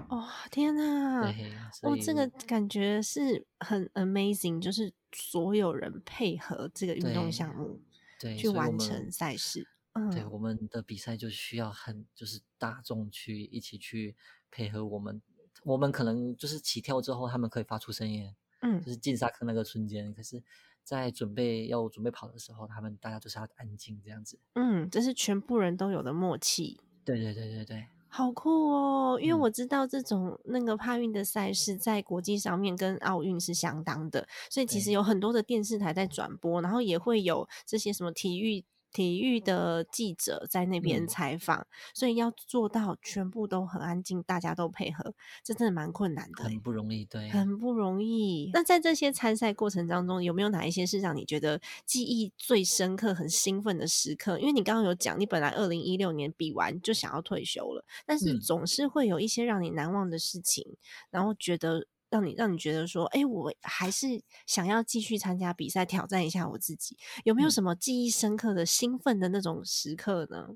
[0.10, 1.32] 哦，天哪！
[1.32, 7.80] 对，所哦，这个感觉是很 amazing，就是所有人配合这个运动项目
[8.20, 9.68] 对，去完成赛事。
[10.12, 14.16] 对，嗯我们的比赛就需要很就是大众去一起去
[14.52, 15.22] 配合我们，
[15.64, 20.44] 我们可能就是起跳之后，他们可以发出声音，嗯就嗯是进沙坑那个瞬间，可是，
[20.84, 24.38] 在准备要准备跑的时候，他们大家就是要安静这样子。
[24.54, 26.80] 嗯，这是全部人都有的默契。
[27.06, 29.20] 对对对对对，好酷哦！
[29.22, 47.04] 因为嗯我知道这种那个帕运的赛事在国际上面跟奥运是相当的，所以其实有很多的电视台在转播，然后也会有这些什么体育体育的记者在那边嗯采访，所以要做到全部都很安静，大家都配合，这真的蛮困难的欸、很不容易。
[47.04, 48.50] 对，很不容易。
[48.54, 54.40] 那在这些参赛过程当中，有没有哪一些是让你觉得记忆最深刻、很兴奋的时刻？
[54.40, 60.78] 因为你刚刚有讲，你本来二零一六年比完就想要退休了，但是嗯总是会有一些让你难忘的事情，
[61.10, 66.98] 然后觉得让你让你觉得说，哎，我还是想要继续参加比赛，挑战一下我自己。
[67.26, 70.56] 有没有嗯什么记忆深刻的、兴奋的那种时刻呢？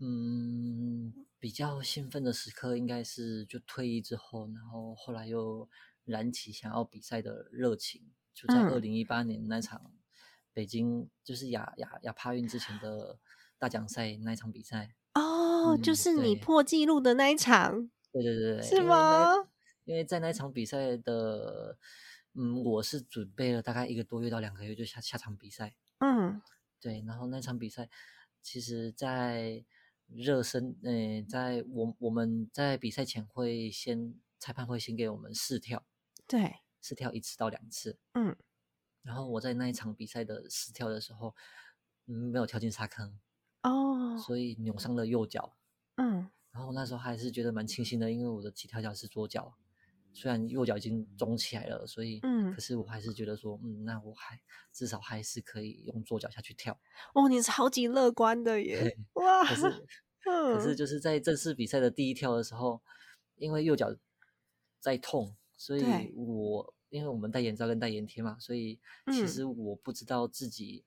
[0.00, 5.66] 嗯，比较兴奋的时刻应该是就退役之后，然后后来又
[6.04, 8.02] 燃起想要比赛的热情，
[8.34, 9.94] 就在嗯二零一八年那场
[10.52, 13.18] 北京就是亚亚亚帕运之前的
[13.58, 14.94] 大奖赛那一场比赛。
[15.14, 19.32] 哦，就嗯是你破纪录的那一场，对对对对，是吗？
[19.86, 21.78] 因为在那场比赛的，
[22.34, 25.76] 嗯，我是准备了大概一个多月到两个月就下下场比赛。
[25.98, 26.42] 嗯
[26.80, 27.88] 对，然后那场比赛，
[28.42, 29.64] 其实，在
[30.08, 35.84] 热身，呃，在我我们在比赛前会先裁判会先给我们试跳，
[36.26, 37.96] 对，试跳一次到两次。
[38.12, 38.36] 嗯，
[39.02, 41.34] 然后我在那一场比赛的试跳的时候，
[42.06, 43.18] 嗯，没有跳进沙坑，
[43.62, 45.56] 哦，所以扭伤了右脚。
[45.94, 46.28] 嗯。
[46.50, 49.58] 然后那时候还是觉得蛮庆幸的，因为我的起跳脚是左脚，
[50.16, 54.40] 虽然右脚已经肿起来了，所以，嗯可是我还是觉得说，嗯，那我还
[54.72, 56.80] 至少还是可以用左脚下去跳。
[57.14, 58.96] 哦，你超级乐观的耶！
[59.12, 59.62] 哇，可是，
[60.24, 62.82] 可是嗯就是在正式比赛的第一跳的时候，
[63.36, 63.94] 因为右脚
[64.80, 68.80] 在痛，所以我因为我们戴眼罩跟戴眼贴嘛，所以
[69.12, 70.84] 其嗯实我不知道自己，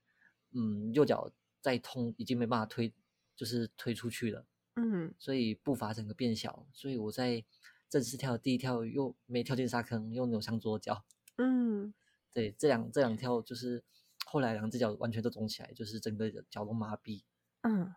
[0.54, 2.92] 嗯，右脚在痛，已经没办法推，
[3.36, 4.46] 就是推出去了。
[4.76, 7.44] 嗯所以步伐整个变小，所以我在
[7.89, 11.04] 正式跳的第一跳又没跳进沙坑，又扭伤左脚。
[11.38, 11.93] 嗯
[12.32, 13.84] 对，这两这两跳就是
[14.25, 17.23] 后来两只脚完全都肿起来，就是整个脚都麻痹。
[17.63, 17.93] 嗯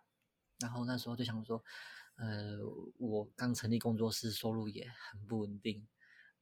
[0.61, 1.63] 然后那时候就想说，
[2.17, 2.59] 呃，
[2.99, 5.87] 我刚成立工作室，收入也很不稳定。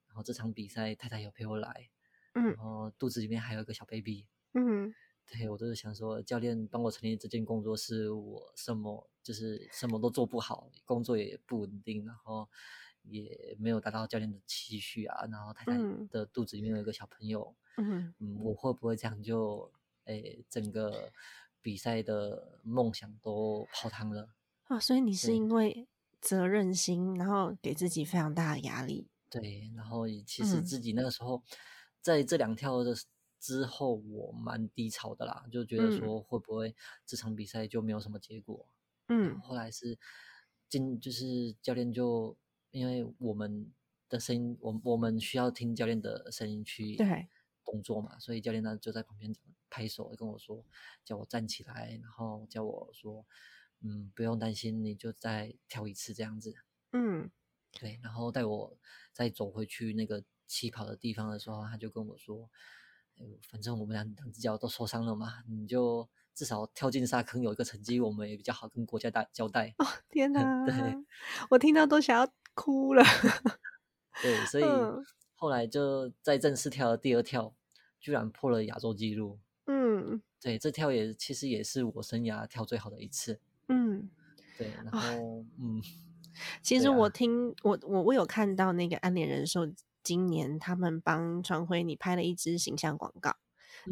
[0.07, 1.91] 然后这场比赛太太有陪我来，
[2.35, 4.27] 嗯然后肚子里面还有一个小 baby。
[4.55, 4.95] 嗯
[5.27, 12.49] 对我就是想说，教练帮我成立这间工作室，我什么就是什么都做不好，工作也不稳定，然后
[13.03, 15.27] 也没有达到教练的期许啊。
[15.31, 19.71] 然后太太嗯的肚子里面有一个小朋友，嗯嗯，我会不会这样就
[20.05, 21.13] 诶整个
[21.63, 24.31] 比赛的梦想都泡汤了？
[24.65, 25.89] 啊，所以你是因为
[26.21, 29.09] 责任心，然后给自己非常大的压力。
[29.29, 31.43] 对，然后也其实嗯自己那个时候
[32.01, 32.95] 在这两跳的
[33.39, 36.75] 之后，我蛮低潮的啦，就觉得嗯说会不会
[37.07, 38.67] 这场比赛就没有什么结果。
[39.09, 39.99] 嗯后后来是
[40.69, 42.37] 进，就是教练就
[42.71, 43.73] 因为我们
[44.09, 47.29] 的声音，我我们需要听教练的声音去对
[47.65, 49.35] 动作嘛，所以教练呢就在旁边
[49.69, 50.65] 拍手跟我说，
[51.05, 53.25] 叫我站起来，然后叫我说，
[53.81, 56.55] 嗯，不用担心，你就再跳一次这样子。
[56.93, 57.31] 嗯
[57.73, 58.77] 对，然后带我
[59.13, 62.51] 再走回去那个起跑的地方的时候，他就跟我说
[63.17, 69.73] ：“哎反正我们两两只脚都受伤了嘛，你就至少跳进沙坑有一个成绩，我们也比较好跟国家大交代。
[69.79, 70.67] 哦，天 哪！
[70.67, 70.75] 对
[71.51, 73.03] 我听到都想要哭了。
[74.23, 75.05] 对，所以嗯。
[75.35, 77.55] 后来就在正式跳的第二跳，
[77.99, 79.39] 居然破了亚洲纪录。
[79.67, 80.21] 嗯。
[80.43, 83.41] 对，这跳也其实也是我生涯跳最好的一次。
[83.69, 84.11] 嗯，
[84.57, 85.83] 对，然啊后嗯，
[86.63, 89.71] 其实我听我我我有看到那个安联人寿
[90.03, 93.37] 今年他们帮传辉你拍了一支形象广告，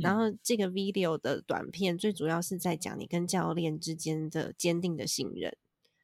[0.01, 0.33] 然嗯。
[0.33, 5.55] 后这个 video 的短片最主要是在讲你跟教练之间的坚定的信任，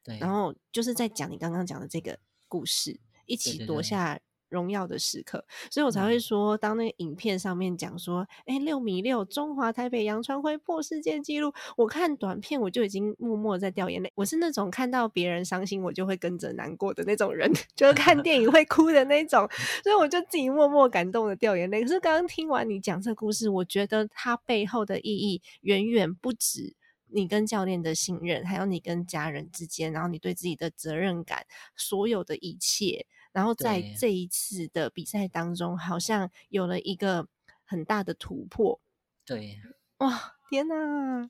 [0.03, 0.31] 对，然。
[0.31, 14.09] 后就是在讲你刚刚讲的这个故事，一起夺下荣耀的时刻，所以我才会嗯说，当那个影片上面讲说，哎，六米六，中华台北杨传辉破世界纪录，我看短片我就已经默默在掉眼泪。
[14.15, 19.49] 我是那种看到别人伤心，我就会跟着难过的那种人， 就是看电影会哭的那种，
[19.83, 21.81] 所以我就自己默默感动的掉眼泪。
[21.81, 26.75] 可是刚刚听完你讲这故事，我觉得它背后的意义远远不止。
[27.07, 37.27] 你跟教练的信任，还有你跟家人之间，然后你对自己的责任感，所有的一切，然后在这一次的比赛当中，好像有了一个
[37.63, 38.79] 很大的突破。
[39.25, 39.59] 对，
[39.97, 41.29] 哇，天哪！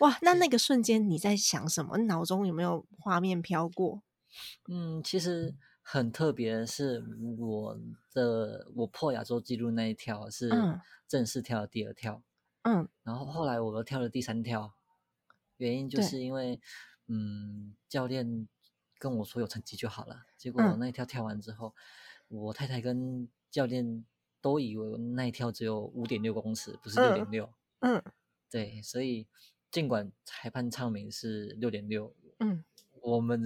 [0.00, 1.96] 哇，那那个瞬间你在想什么？
[1.98, 4.02] 脑中有没有画面飘过？
[4.68, 7.02] 嗯，其实很特别的是，
[7.38, 7.78] 我
[8.12, 12.22] 的我破亚洲纪录那一跳是嗯正式跳的第二跳，
[12.62, 14.74] 嗯然后后来我又跳了第三跳，
[15.56, 16.60] 原因就是因为
[17.06, 18.48] 嗯教练
[18.98, 21.74] 跟我说有成绩就好了，结果我那一跳跳完之后，
[22.28, 24.04] 我太太跟教练
[24.40, 28.02] 都以为那一跳只有五点六公尺，不是六点六，嗯。
[28.48, 29.26] 对，所以
[29.72, 32.64] 尽管裁判唱名是六点六，嗯，
[33.02, 33.42] 我们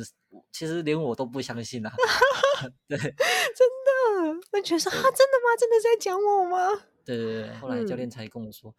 [0.53, 1.91] 其实连我都不相信啊。
[2.87, 2.99] 对。
[2.99, 5.57] 真的，我觉得说啊，真的吗？
[5.59, 6.85] 真的在讲我吗？
[7.03, 7.97] 对对对，后来教嗯。
[7.97, 8.75] 练才跟我说，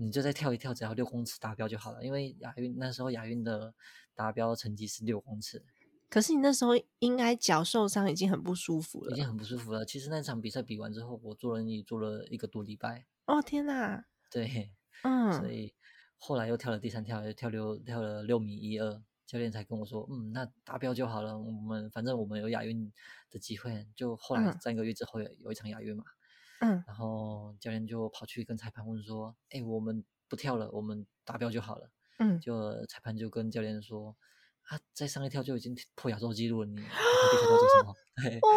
[0.00, 2.04] 你就再跳一跳，只要六公尺达标就好了。
[2.04, 3.74] 因为亚运那时候亚运的
[4.14, 5.62] 达标成绩是六公尺，
[6.08, 9.12] 可是你那时候应该脚受伤，已经很不舒服了。
[9.12, 9.84] 已经很不舒服了。
[9.84, 14.06] 其实那场比赛比完之后，我坐轮椅坐了一个多礼拜，哦天哪！
[14.30, 14.72] 对，
[15.04, 15.74] 嗯所嗯以
[16.18, 19.02] 后来又跳了第三跳，又跳六跳了六米一二。
[19.26, 21.38] 教练才跟我说，嗯，那达标就好了。
[21.38, 22.92] 我们反正我们有亚运
[23.30, 26.18] 的机会，就后来嗯三个月之后有有一场亚运嘛，嗯
[26.86, 34.14] 然后教练就跑去跟裁判问说：“哎，我们不跳了，我们达标就好了。”嗯，就裁判就跟教练说
[34.68, 38.48] ：“啊，再上一跳就已经破亚洲纪录了，你还跳做什么？”对，哦，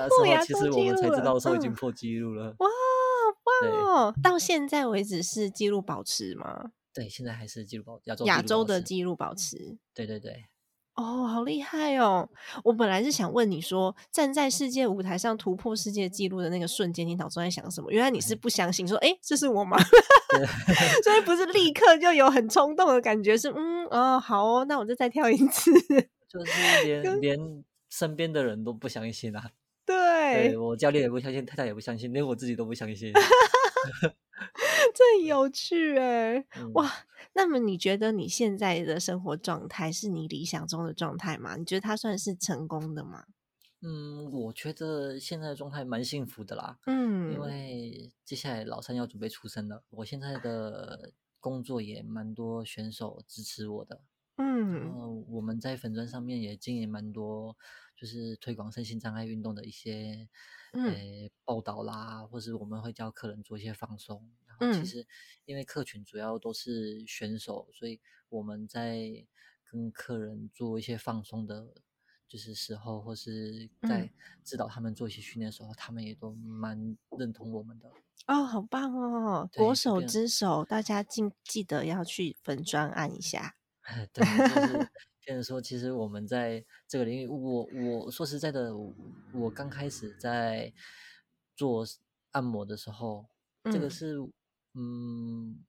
[0.00, 2.54] 那破亚时候其实我们才知道说已经嗯破纪录了。
[2.58, 2.68] 哇
[3.60, 4.14] 对棒哦！
[4.22, 6.72] 到现在为止是纪录保持吗？
[6.92, 9.78] 对，现在还是纪录保亚洲亚洲的纪录保持。
[9.94, 10.46] 对对对，
[10.94, 12.28] 哦，好厉害哦！
[12.64, 17.90] 我本来是想问你说，站在世界舞台上突破世界纪录的那个瞬间，你脑中在想什么？
[17.90, 19.76] 原来你是不相信，说，诶，这是我吗？
[21.02, 25.72] 所以不是立刻就有很冲动的感觉，是嗯哦好哦，那我就再跳一次。
[26.28, 29.50] 就是连连身边的人都不相信啊。
[29.84, 33.12] 对，对我教练也不相信，太太也不相信，连我自己都不相信。
[34.94, 36.90] 这很有趣哎，嗯哇！
[37.34, 41.56] 那么你觉得你现在的生活状态是你理想中的状态吗？
[41.56, 43.24] 你觉得它算是成功的吗？
[43.80, 54.02] 嗯，我觉得现在的状态蛮幸福的啦，嗯，因为接下来老三要准备出生了，我现在的工作也蛮多选手支持我的，
[54.36, 57.56] 嗯然嗯后我们在粉砖上面也经营蛮多，
[57.96, 60.28] 就是推广身心障碍运动的一些
[60.74, 60.94] 嗯呃
[61.44, 64.30] 报道啦，或是我们会教客人做一些放松。
[64.62, 65.06] 然后其嗯实
[65.44, 69.26] 因为客群主要都是选手，所以我们在
[69.64, 71.74] 跟客人做一些放松的，
[72.28, 74.10] 就是时候，或是在嗯
[74.44, 77.90] 指导他们做一些训练的时候，他们也都蛮认同我们的。
[78.26, 79.50] 哦，好棒哦！
[79.54, 83.56] 国手之手，大家记记得要去粉砖按一下。
[84.12, 84.90] 对，就是
[85.24, 88.94] 变成说，其实我们在这个领域，我我说实在的，我
[89.34, 90.72] 我刚开始在
[91.56, 91.84] 做
[92.30, 93.26] 按摩的时候，
[93.64, 94.16] 这个嗯是
[94.74, 95.64] 嗯，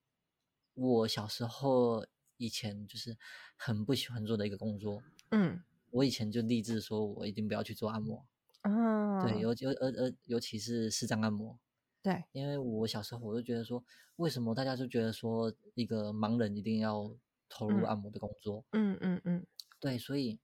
[0.73, 2.05] 我小时候
[2.37, 3.17] 以前就是
[3.55, 5.01] 很不喜欢做的一个工作。
[5.31, 8.25] 嗯我以前就立志说，我一定不要去做按摩。
[8.63, 11.59] 对，哦，尤尤而而尤其是视障按摩，
[12.01, 13.83] 对，因为我小时候我就觉得说，
[14.15, 17.15] 为什么大家就觉得说一个盲人一定要
[17.47, 18.65] 投入嗯按摩的工作？
[18.71, 19.45] 嗯嗯嗯
[19.79, 20.39] 对，所以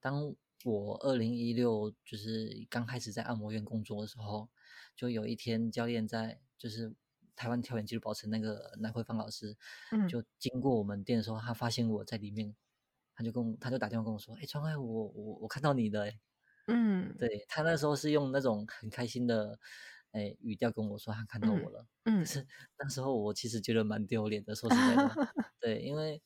[0.00, 4.48] 当我二零一六就是刚开始在按摩院工作的时候，
[4.94, 6.94] 就有一天教练在就是
[7.36, 9.56] 台湾跳远纪录保持那个南慧芳老师，
[9.92, 10.08] 嗯。
[10.08, 12.56] 就经过我们店的时候，他发现我在里面，
[13.14, 16.18] 他就跟我他就打电话跟我说：“哎、窗外我我我看到你了、欸。”
[16.68, 17.14] 嗯。
[17.18, 19.58] 对他那时候是用那种很开心的
[20.12, 22.46] 诶、语调跟我说他看到我了，可嗯是。
[22.78, 25.10] 那时候我其实觉得蛮丢脸的，说实在的，
[25.60, 26.22] 对，因为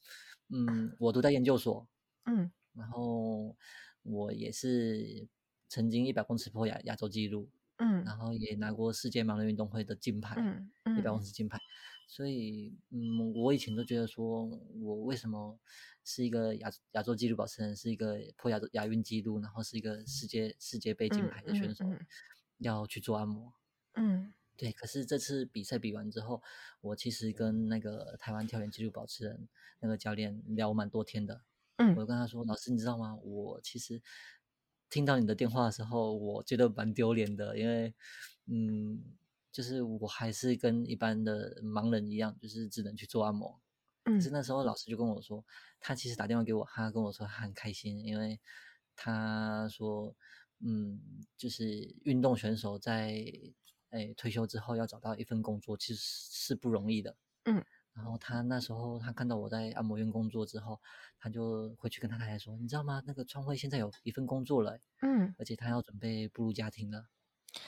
[0.48, 1.88] 嗯，我读在研究所，
[2.26, 2.52] 嗯。
[2.72, 3.56] 然后
[4.02, 5.28] 我也是
[5.68, 7.50] 曾经一百公尺破亚亚洲纪录，
[7.80, 11.58] 嗯然后也拿过世界盲人运动会的金牌，嗯一百公嗯尺金牌。
[12.06, 14.44] 所以，嗯，我以前都觉得说，
[14.80, 15.58] 我为什么
[16.04, 22.06] 是一个亚亚洲纪录保持人，是一个破亚洲亚运纪录，然后是一个世界世界杯金牌的选手，嗯嗯
[22.58, 23.52] 要去做按摩。
[23.94, 26.42] 嗯对，可是这次比赛比完之后，
[26.80, 31.44] 我其实跟那个台湾跳远纪录保持人那个教练聊蛮多天的。
[31.78, 33.16] 我嗯就跟他说：“老师，你知道吗？
[33.22, 34.02] 我其实
[34.90, 37.94] 听到你的电话的时候，我觉得蛮丢脸的，因为，
[38.46, 39.00] 嗯，
[39.52, 43.60] 就是我还是跟一般的盲人一样，就是只能去做按摩。
[44.04, 45.44] 可是嗯那时候老师就跟我说，
[45.78, 48.40] 他其实打电话给我，他跟我说他很开心，因为
[48.96, 50.14] 他说，
[50.58, 51.00] 嗯，
[51.36, 53.24] 就是运动选手在
[53.90, 57.16] 诶退休之后要找到一份工作，其实是不容易的。
[57.44, 57.64] 嗯
[57.94, 60.80] 然后他那时候他看到我在按摩院工作之后，
[61.18, 63.02] 他就回去跟他太太说，你知道吗？
[63.06, 67.06] 那个川慧现在有一份工作了欸，嗯而且他要准备步入家庭了。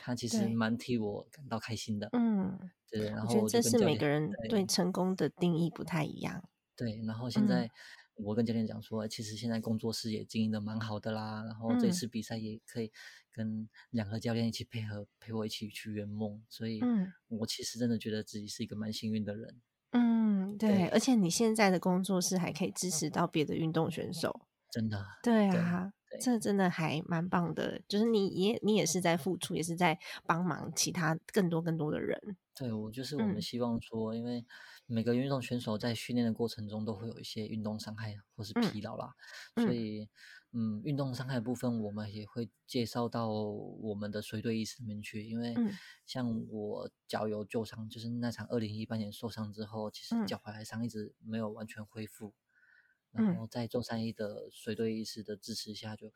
[0.00, 2.08] 他其实蛮替我感到开心的。
[2.12, 2.56] 嗯，
[2.88, 6.48] 对，然我觉得这是每个人对对成功的定义不太一样。
[6.76, 7.70] 对，然后现嗯在
[8.14, 12.92] 我跟教练讲说，其实现在工作室也经营的蛮好的啦，然后这嗯次比赛也可以
[13.32, 19.60] 跟两个教练一起配合，陪我一起去圆梦，所以嗯我其实真的觉得自己是一个蛮幸运的人。
[19.92, 24.40] 嗯，对，对而且你现在的工作室还可以支持到别的运动选手。
[24.70, 32.18] 真的，对对啊，对这真的还蛮棒的，就是你也你也是在付出，也是在帮忙其他更多更多的人。
[32.54, 34.44] 对我就是我们嗯希望说，因为
[34.86, 39.14] 每个运动选手在训练的过程中都会有一些运动伤害或是嗯疲劳啦，
[39.56, 40.08] 所嗯以
[40.54, 45.70] 嗯，运动伤害的部分我们也会介绍到我们的随队医师里面去，因为嗯
[46.04, 52.34] 像我脚有旧伤，就是那场二零一八年受伤之后，其实嗯脚踝来伤一直没有完全恢复，
[53.12, 56.12] 然嗯后在中山医的随队医师的支持下就，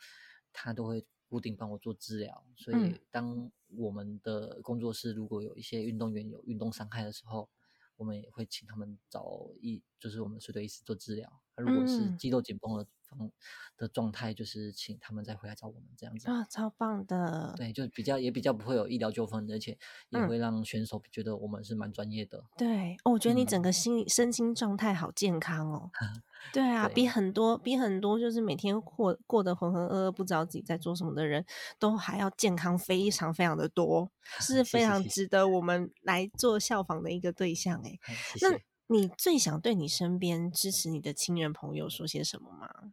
[0.53, 2.45] 他都会固定帮我做治疗。
[2.57, 7.49] 所以嗯当我们的工作室如果有一些运动员有运动伤害的时候，
[7.97, 11.41] 我们也会请他们找医，就是我们随队医师做治疗。
[11.57, 13.31] 那如果是嗯肌肉紧绷的方
[13.77, 16.31] 的状态，就是请他们再回来找我们这样子。
[16.31, 17.55] 啊，超棒的。
[17.57, 19.73] 对，就比较也比较不会有医疗纠纷，而且
[20.11, 22.43] 也嗯会让选手觉得我们是蛮专业的。
[22.57, 25.91] 对，哦，我觉得你整嗯个心理身心状态好健康哦。
[26.53, 31.45] 对啊，对比很多比很多就是每天过过得浑浑噩噩，不知道自己在做什么的人，
[31.79, 37.81] 都还要健康非常非常的多， 是非常值得我们来做效仿的一个对象。
[37.85, 38.65] 哎，哎谢那谢。
[38.89, 42.93] 你最想对你身边支持你的亲人朋友说些什么吗？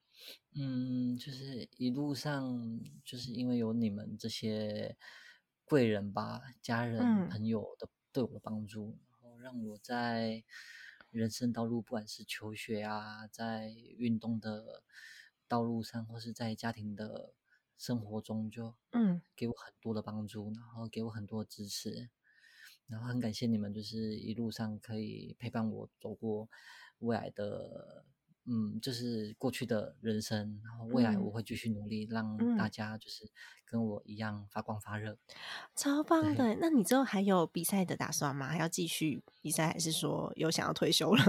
[0.55, 4.95] 嗯，就是一路上，就是因为有你们这些
[5.65, 10.43] 贵人吧，家人、嗯朋友的对我的帮助，然后让我在
[11.09, 14.83] 人生道路，不管是求学啊，在运动的
[15.47, 17.33] 道路上，或是在家庭的
[17.77, 22.11] 生活中就嗯给我很多的帮助，然后给我很多的支持，
[22.93, 26.47] 然后很感谢你们，就是一路上可以陪伴我走过
[26.99, 28.05] 未来的，
[28.45, 33.27] 嗯，就是过去的人生，然后未来嗯我会继续努力，让嗯大家就是
[33.65, 35.17] 跟我一样发光发热。
[35.75, 36.55] 超棒的！
[36.61, 38.47] 那你之后还有比赛的打算吗？
[38.47, 41.23] 还要继续比赛，还是说有想要退休了？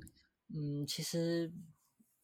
[0.54, 1.52] 嗯，其实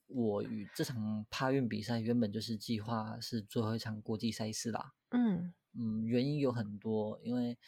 [0.06, 4.94] 我与这场帕运比赛原本就是计划是最后一场国际赛事啦。
[5.10, 7.58] 嗯嗯，原因有很多，因为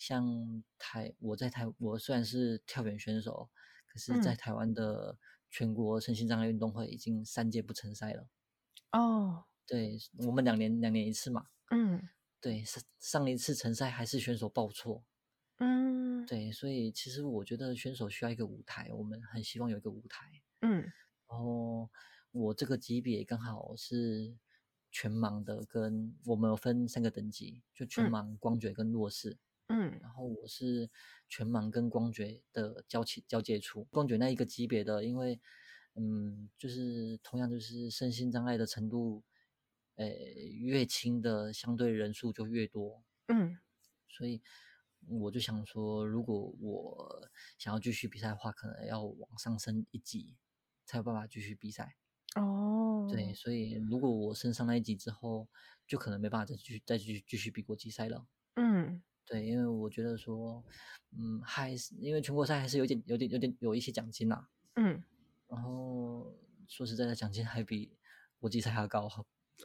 [0.00, 3.50] 像台我在台，我虽然是跳远选手，
[3.86, 4.36] 可是在嗯。
[4.38, 5.18] 台湾的
[5.50, 8.26] 全国身心障碍运动会已经三届不成赛了。
[8.92, 12.08] 哦，对我们两年两年一次嘛，嗯。
[12.40, 15.04] 对上上一次成赛还是选手报错，
[15.58, 16.24] 嗯。
[16.24, 20.40] 对，所以其实我觉得选手需要一个舞台，我们很希望有一个舞台。
[20.62, 20.90] 嗯。
[21.28, 21.90] 然后
[22.30, 24.34] 我这个级别刚好是
[24.90, 28.10] 全盲的，跟我们有分三个等级，就全嗯。
[28.10, 29.36] 盲、光觉跟弱视。
[29.70, 30.90] 嗯然后我是
[31.28, 35.40] 全盲跟光觉的交起交界处，光觉那一个级别的，因为
[35.94, 39.22] 嗯，就是同样就是身心障碍的程度，
[39.94, 43.58] 呃，越轻的相对人数就越多，嗯
[44.08, 44.42] 所以
[45.08, 50.36] 我就想说，如果我想要继续比赛的话，可能要往上升一级，
[50.84, 51.96] 才有办法继续比赛。
[52.36, 55.48] 哦，对，所以如果我升上那一级之后，
[55.86, 58.26] 就可能没办法再继续再继续继续比国际赛了。
[58.56, 60.64] 嗯对，因为我觉得说，
[61.16, 65.00] 嗯，还是因为全国赛还是有点有点有点有一些奖金啦，嗯
[65.46, 66.34] 然后
[66.66, 67.96] 说实在的，奖金还比
[68.40, 69.08] 国际赛还要高。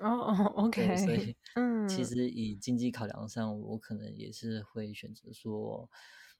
[0.01, 5.89] 哦哦，OK，所以嗯其实以经济考量上，我可能也是会选择说，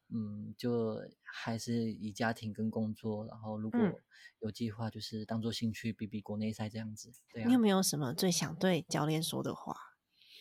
[0.10, 4.00] 嗯，就还是以家庭跟工作，然后如嗯果
[4.42, 7.12] 有计划，就是当做兴趣比比国内赛这样子。
[7.34, 9.76] 对啊你有，没有什么最想对教练说的话？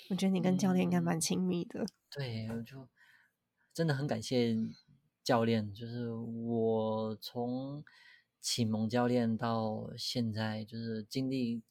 [0.08, 1.02] 我觉得你跟教练应该嗯。
[1.02, 1.86] 蛮亲密的。
[2.12, 2.88] 对，我就
[3.72, 4.54] 真的很感谢
[5.24, 7.84] 教练，就是我从
[8.40, 11.62] 启蒙教练到现在，就是经历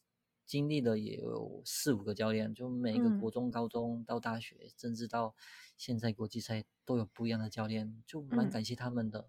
[0.44, 3.10] 经历了也有四五个教练，就每一个嗯。
[3.10, 5.34] 国中、高中到大学，甚至到
[5.78, 8.50] 现在国际赛都有不一样的教练，就蛮嗯。
[8.50, 9.28] 感谢他们的，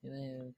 [0.00, 0.54] 因为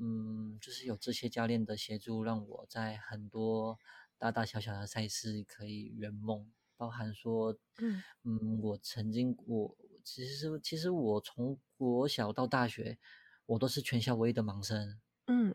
[0.00, 3.78] 嗯，就是有这些教练的协助，让我在很多
[4.18, 8.02] 大大小小的赛事可以圆梦，包含说，嗯。
[8.22, 12.98] 嗯，我曾经我其实其实我从国小到大学，
[13.46, 15.54] 我都是全校唯一的盲生，嗯。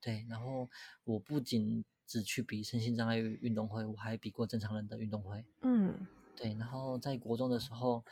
[0.00, 0.70] 对，然后
[1.04, 6.06] 我不仅只去比身心障碍运动会，我还比过正常人的运动会，嗯。
[6.36, 8.04] 对，然后在国中的时候，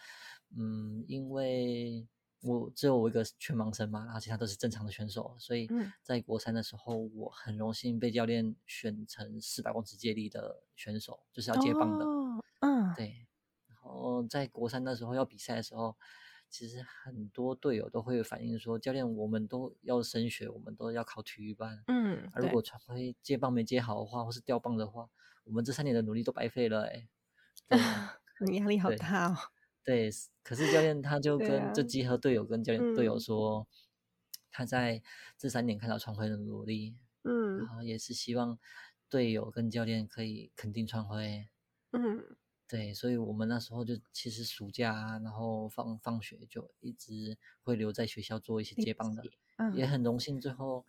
[0.57, 2.07] 嗯，因为
[2.45, 12.05] 我只有我一个全盲生嘛，然后其他都是正常的选手，所以嗯在国三的时候，我很荣幸被教练选成四百公尺接力的选手，就是要接棒的。
[12.05, 13.27] 哦，嗯对，
[13.67, 15.97] 然后在国三的时候要比赛的时候，
[16.51, 21.83] 其实很多队友都会反映说，教练，我们都要升学，我们都要考体育班。
[21.87, 25.09] 嗯，啊、如果传回接棒没接好的话，或是掉棒的话，
[25.45, 27.09] 我们这三年的努力都白费了哎、
[27.69, 27.79] 对
[28.47, 29.37] 你 压力好大哦。
[29.85, 30.11] 对，
[30.43, 33.69] 可是教练他就对跟、就啊集合队友跟教练队友嗯说，
[34.51, 35.03] 他在
[35.37, 38.59] 这三年看到创辉的努力，嗯然嗯后也是希望
[39.09, 41.49] 队友跟教练可以肯定创辉。
[41.93, 42.25] 嗯
[42.67, 49.23] 对，所以我们那时候就其实暑假啊，然后放放学就一直会留在学校做一些接棒的，
[49.75, 50.87] 也嗯，很荣幸最后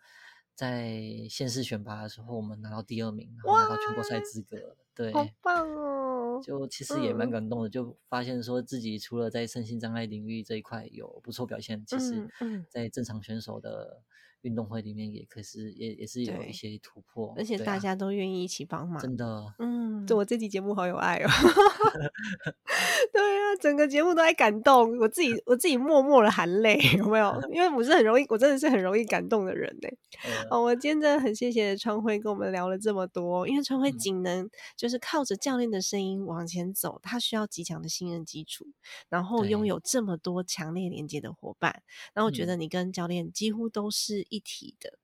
[0.54, 4.74] 在县市选拔的时候，我们拿到第二名，然后拿到全国赛资格。
[4.94, 5.95] 对，好棒哦。
[6.42, 7.30] 就其实也蛮嗯。
[7.30, 12.28] 感动的，就发现说自己除了在身心障碍领域这一块有不错表现，其实
[12.68, 14.02] 在正常选手的
[14.42, 19.00] 运动会里面也可是也也是有一些突破，而且大家都愿意一起帮忙。
[19.00, 19.54] 真的。
[19.58, 21.28] 嗯， 我这期节目好有爱哦。
[23.12, 27.40] 对啊，整个节目都在感动，我自己我自己默默的含泪， 有没有？
[27.52, 29.88] 因为我是很容易，我真的是很容易感动的人呢。
[30.24, 38.66] 呃哦，我今天真的很谢谢川辉跟我们聊了这么多，因为川辉嗯仅能就是靠着教练的声音往前走，他需要极强的信任基础，
[39.08, 41.82] 然后拥有这么多强烈连接的伙伴，
[42.14, 44.98] 然后我觉嗯得你跟教练几乎都是一体的。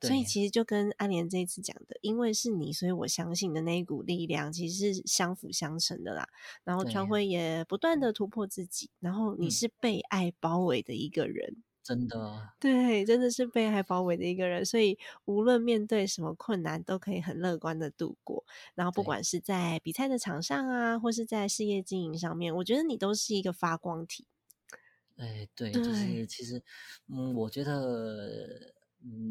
[0.00, 6.28] 所以其实就跟安莲这一次讲的，因为是你，所以我相信的那一股力量，其实是相辅相成的啦。
[6.64, 7.26] 然后川对辉。
[7.26, 9.50] 也不断的突破自己，然后你嗯。
[9.50, 18.44] 是被爱包围的一个人，真的对，真的是被爱包围的一个人，所以无论面对什么困难，都可以很乐观的度过。
[18.74, 24.26] 然后不管是在比赛的场上啊，或是在事业经营上面，我觉得你都是一个发光体。
[25.16, 26.62] 哎，对，就是其实，
[27.08, 28.75] 嗯，我觉得嗯，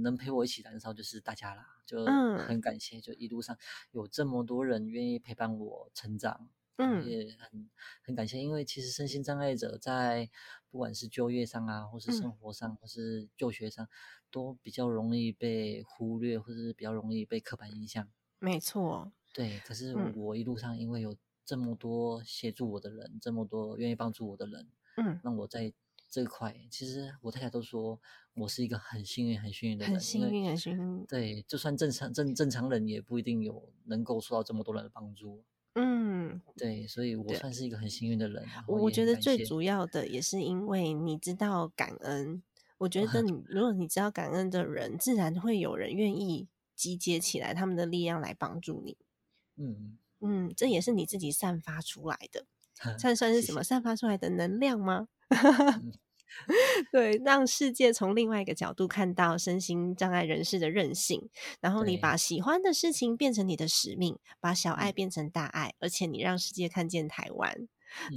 [0.03, 2.37] 能陪我一起燃烧就是大家啦，就嗯。
[2.47, 3.57] 很感谢，就一路上
[3.91, 7.03] 有这么多人愿意陪伴我成长，嗯。
[7.05, 7.69] 也很
[8.03, 10.29] 很感谢，因为其实身心障碍者在
[10.69, 12.21] 不管是就业上啊，或是嗯。
[12.21, 13.87] 生活上，或是就学上，
[14.31, 18.09] 都比较容易被忽略，或是比较容易被刻板印象。
[18.41, 20.13] 没错，对，可是嗯。
[20.15, 21.15] 我一路上因为有
[21.45, 25.73] 这么多协助我的人，这么多愿意帮助我的人，嗯，让我在
[26.15, 27.99] 这一块，其实我太太都说
[28.35, 31.05] 我是一个很幸运、很幸运的人，很幸运，很幸运。
[31.07, 35.43] 对，就算正常正正常人也不一定有能够受到这么多人的帮助。
[35.73, 38.47] 嗯，对，所以我算是一个很幸运的人。
[38.65, 42.41] 我觉得最主要的也是因为你知道感恩。
[42.77, 48.95] 我觉得你如果你知道感恩的人，自然会有人愿意集结起来他们的力量来帮助你。
[49.57, 52.45] 嗯，嗯，这也是你自己散发出来的，
[52.97, 53.61] 算算是什么？
[53.61, 55.09] 散发出来的能量吗？
[55.29, 55.91] 嗯
[56.91, 61.29] 对，让世界从另外一个角度看到身心障碍人士的韧性，
[61.61, 62.15] 然后你把。
[62.17, 64.93] 喜欢的事情变成你的使命，把小爱嗯。
[64.93, 67.67] 变成大爱，而且你让世界看见台湾。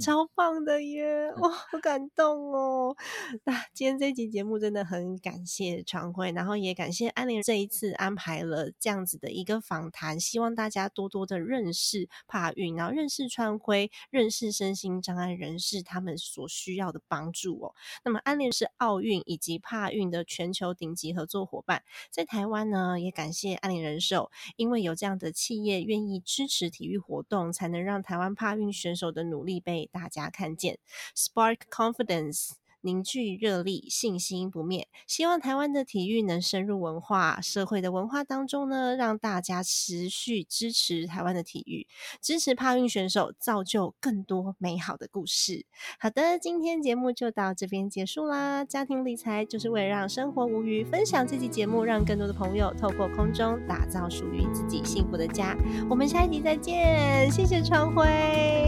[0.01, 1.31] 超棒的耶！
[1.37, 2.95] 哇，好感动哦！
[3.43, 17.75] 那今天这期节目真的很感谢常辉，然后也感谢安莲这一次安排了这样子的一个访谈，希望大家多多的认识帕运，然后认识川辉，认识身心障碍人士他们所需要的帮助哦。
[18.03, 30.79] 那么安联是奥运以及帕运的全球顶级合作伙伴，在台湾呢，也感谢安联人寿，因为有这样的企业愿意支持体育活动，才能让台湾帕运选手的努力被大家看见。
[31.15, 32.51] Spark confidence。
[32.81, 34.87] 凝聚热力，信心不灭。
[35.07, 41.87] 希望台湾的体育能深入文化、社会的文化当中呢，让大家持续支持台湾的体育，
[42.21, 45.65] 支持帕运选手，造就更多美好的故事。
[45.99, 48.63] 好的，今天节目就到这边结束啦。
[48.63, 55.57] 家庭理财就是为了让生活无虞，分享这期节目，让更多的朋友透过空中打造属于自己幸福的家。
[55.89, 58.05] 我们下一集再见，谢谢川辉，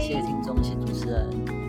[0.00, 1.61] 谢谢听众，谢谢主持人。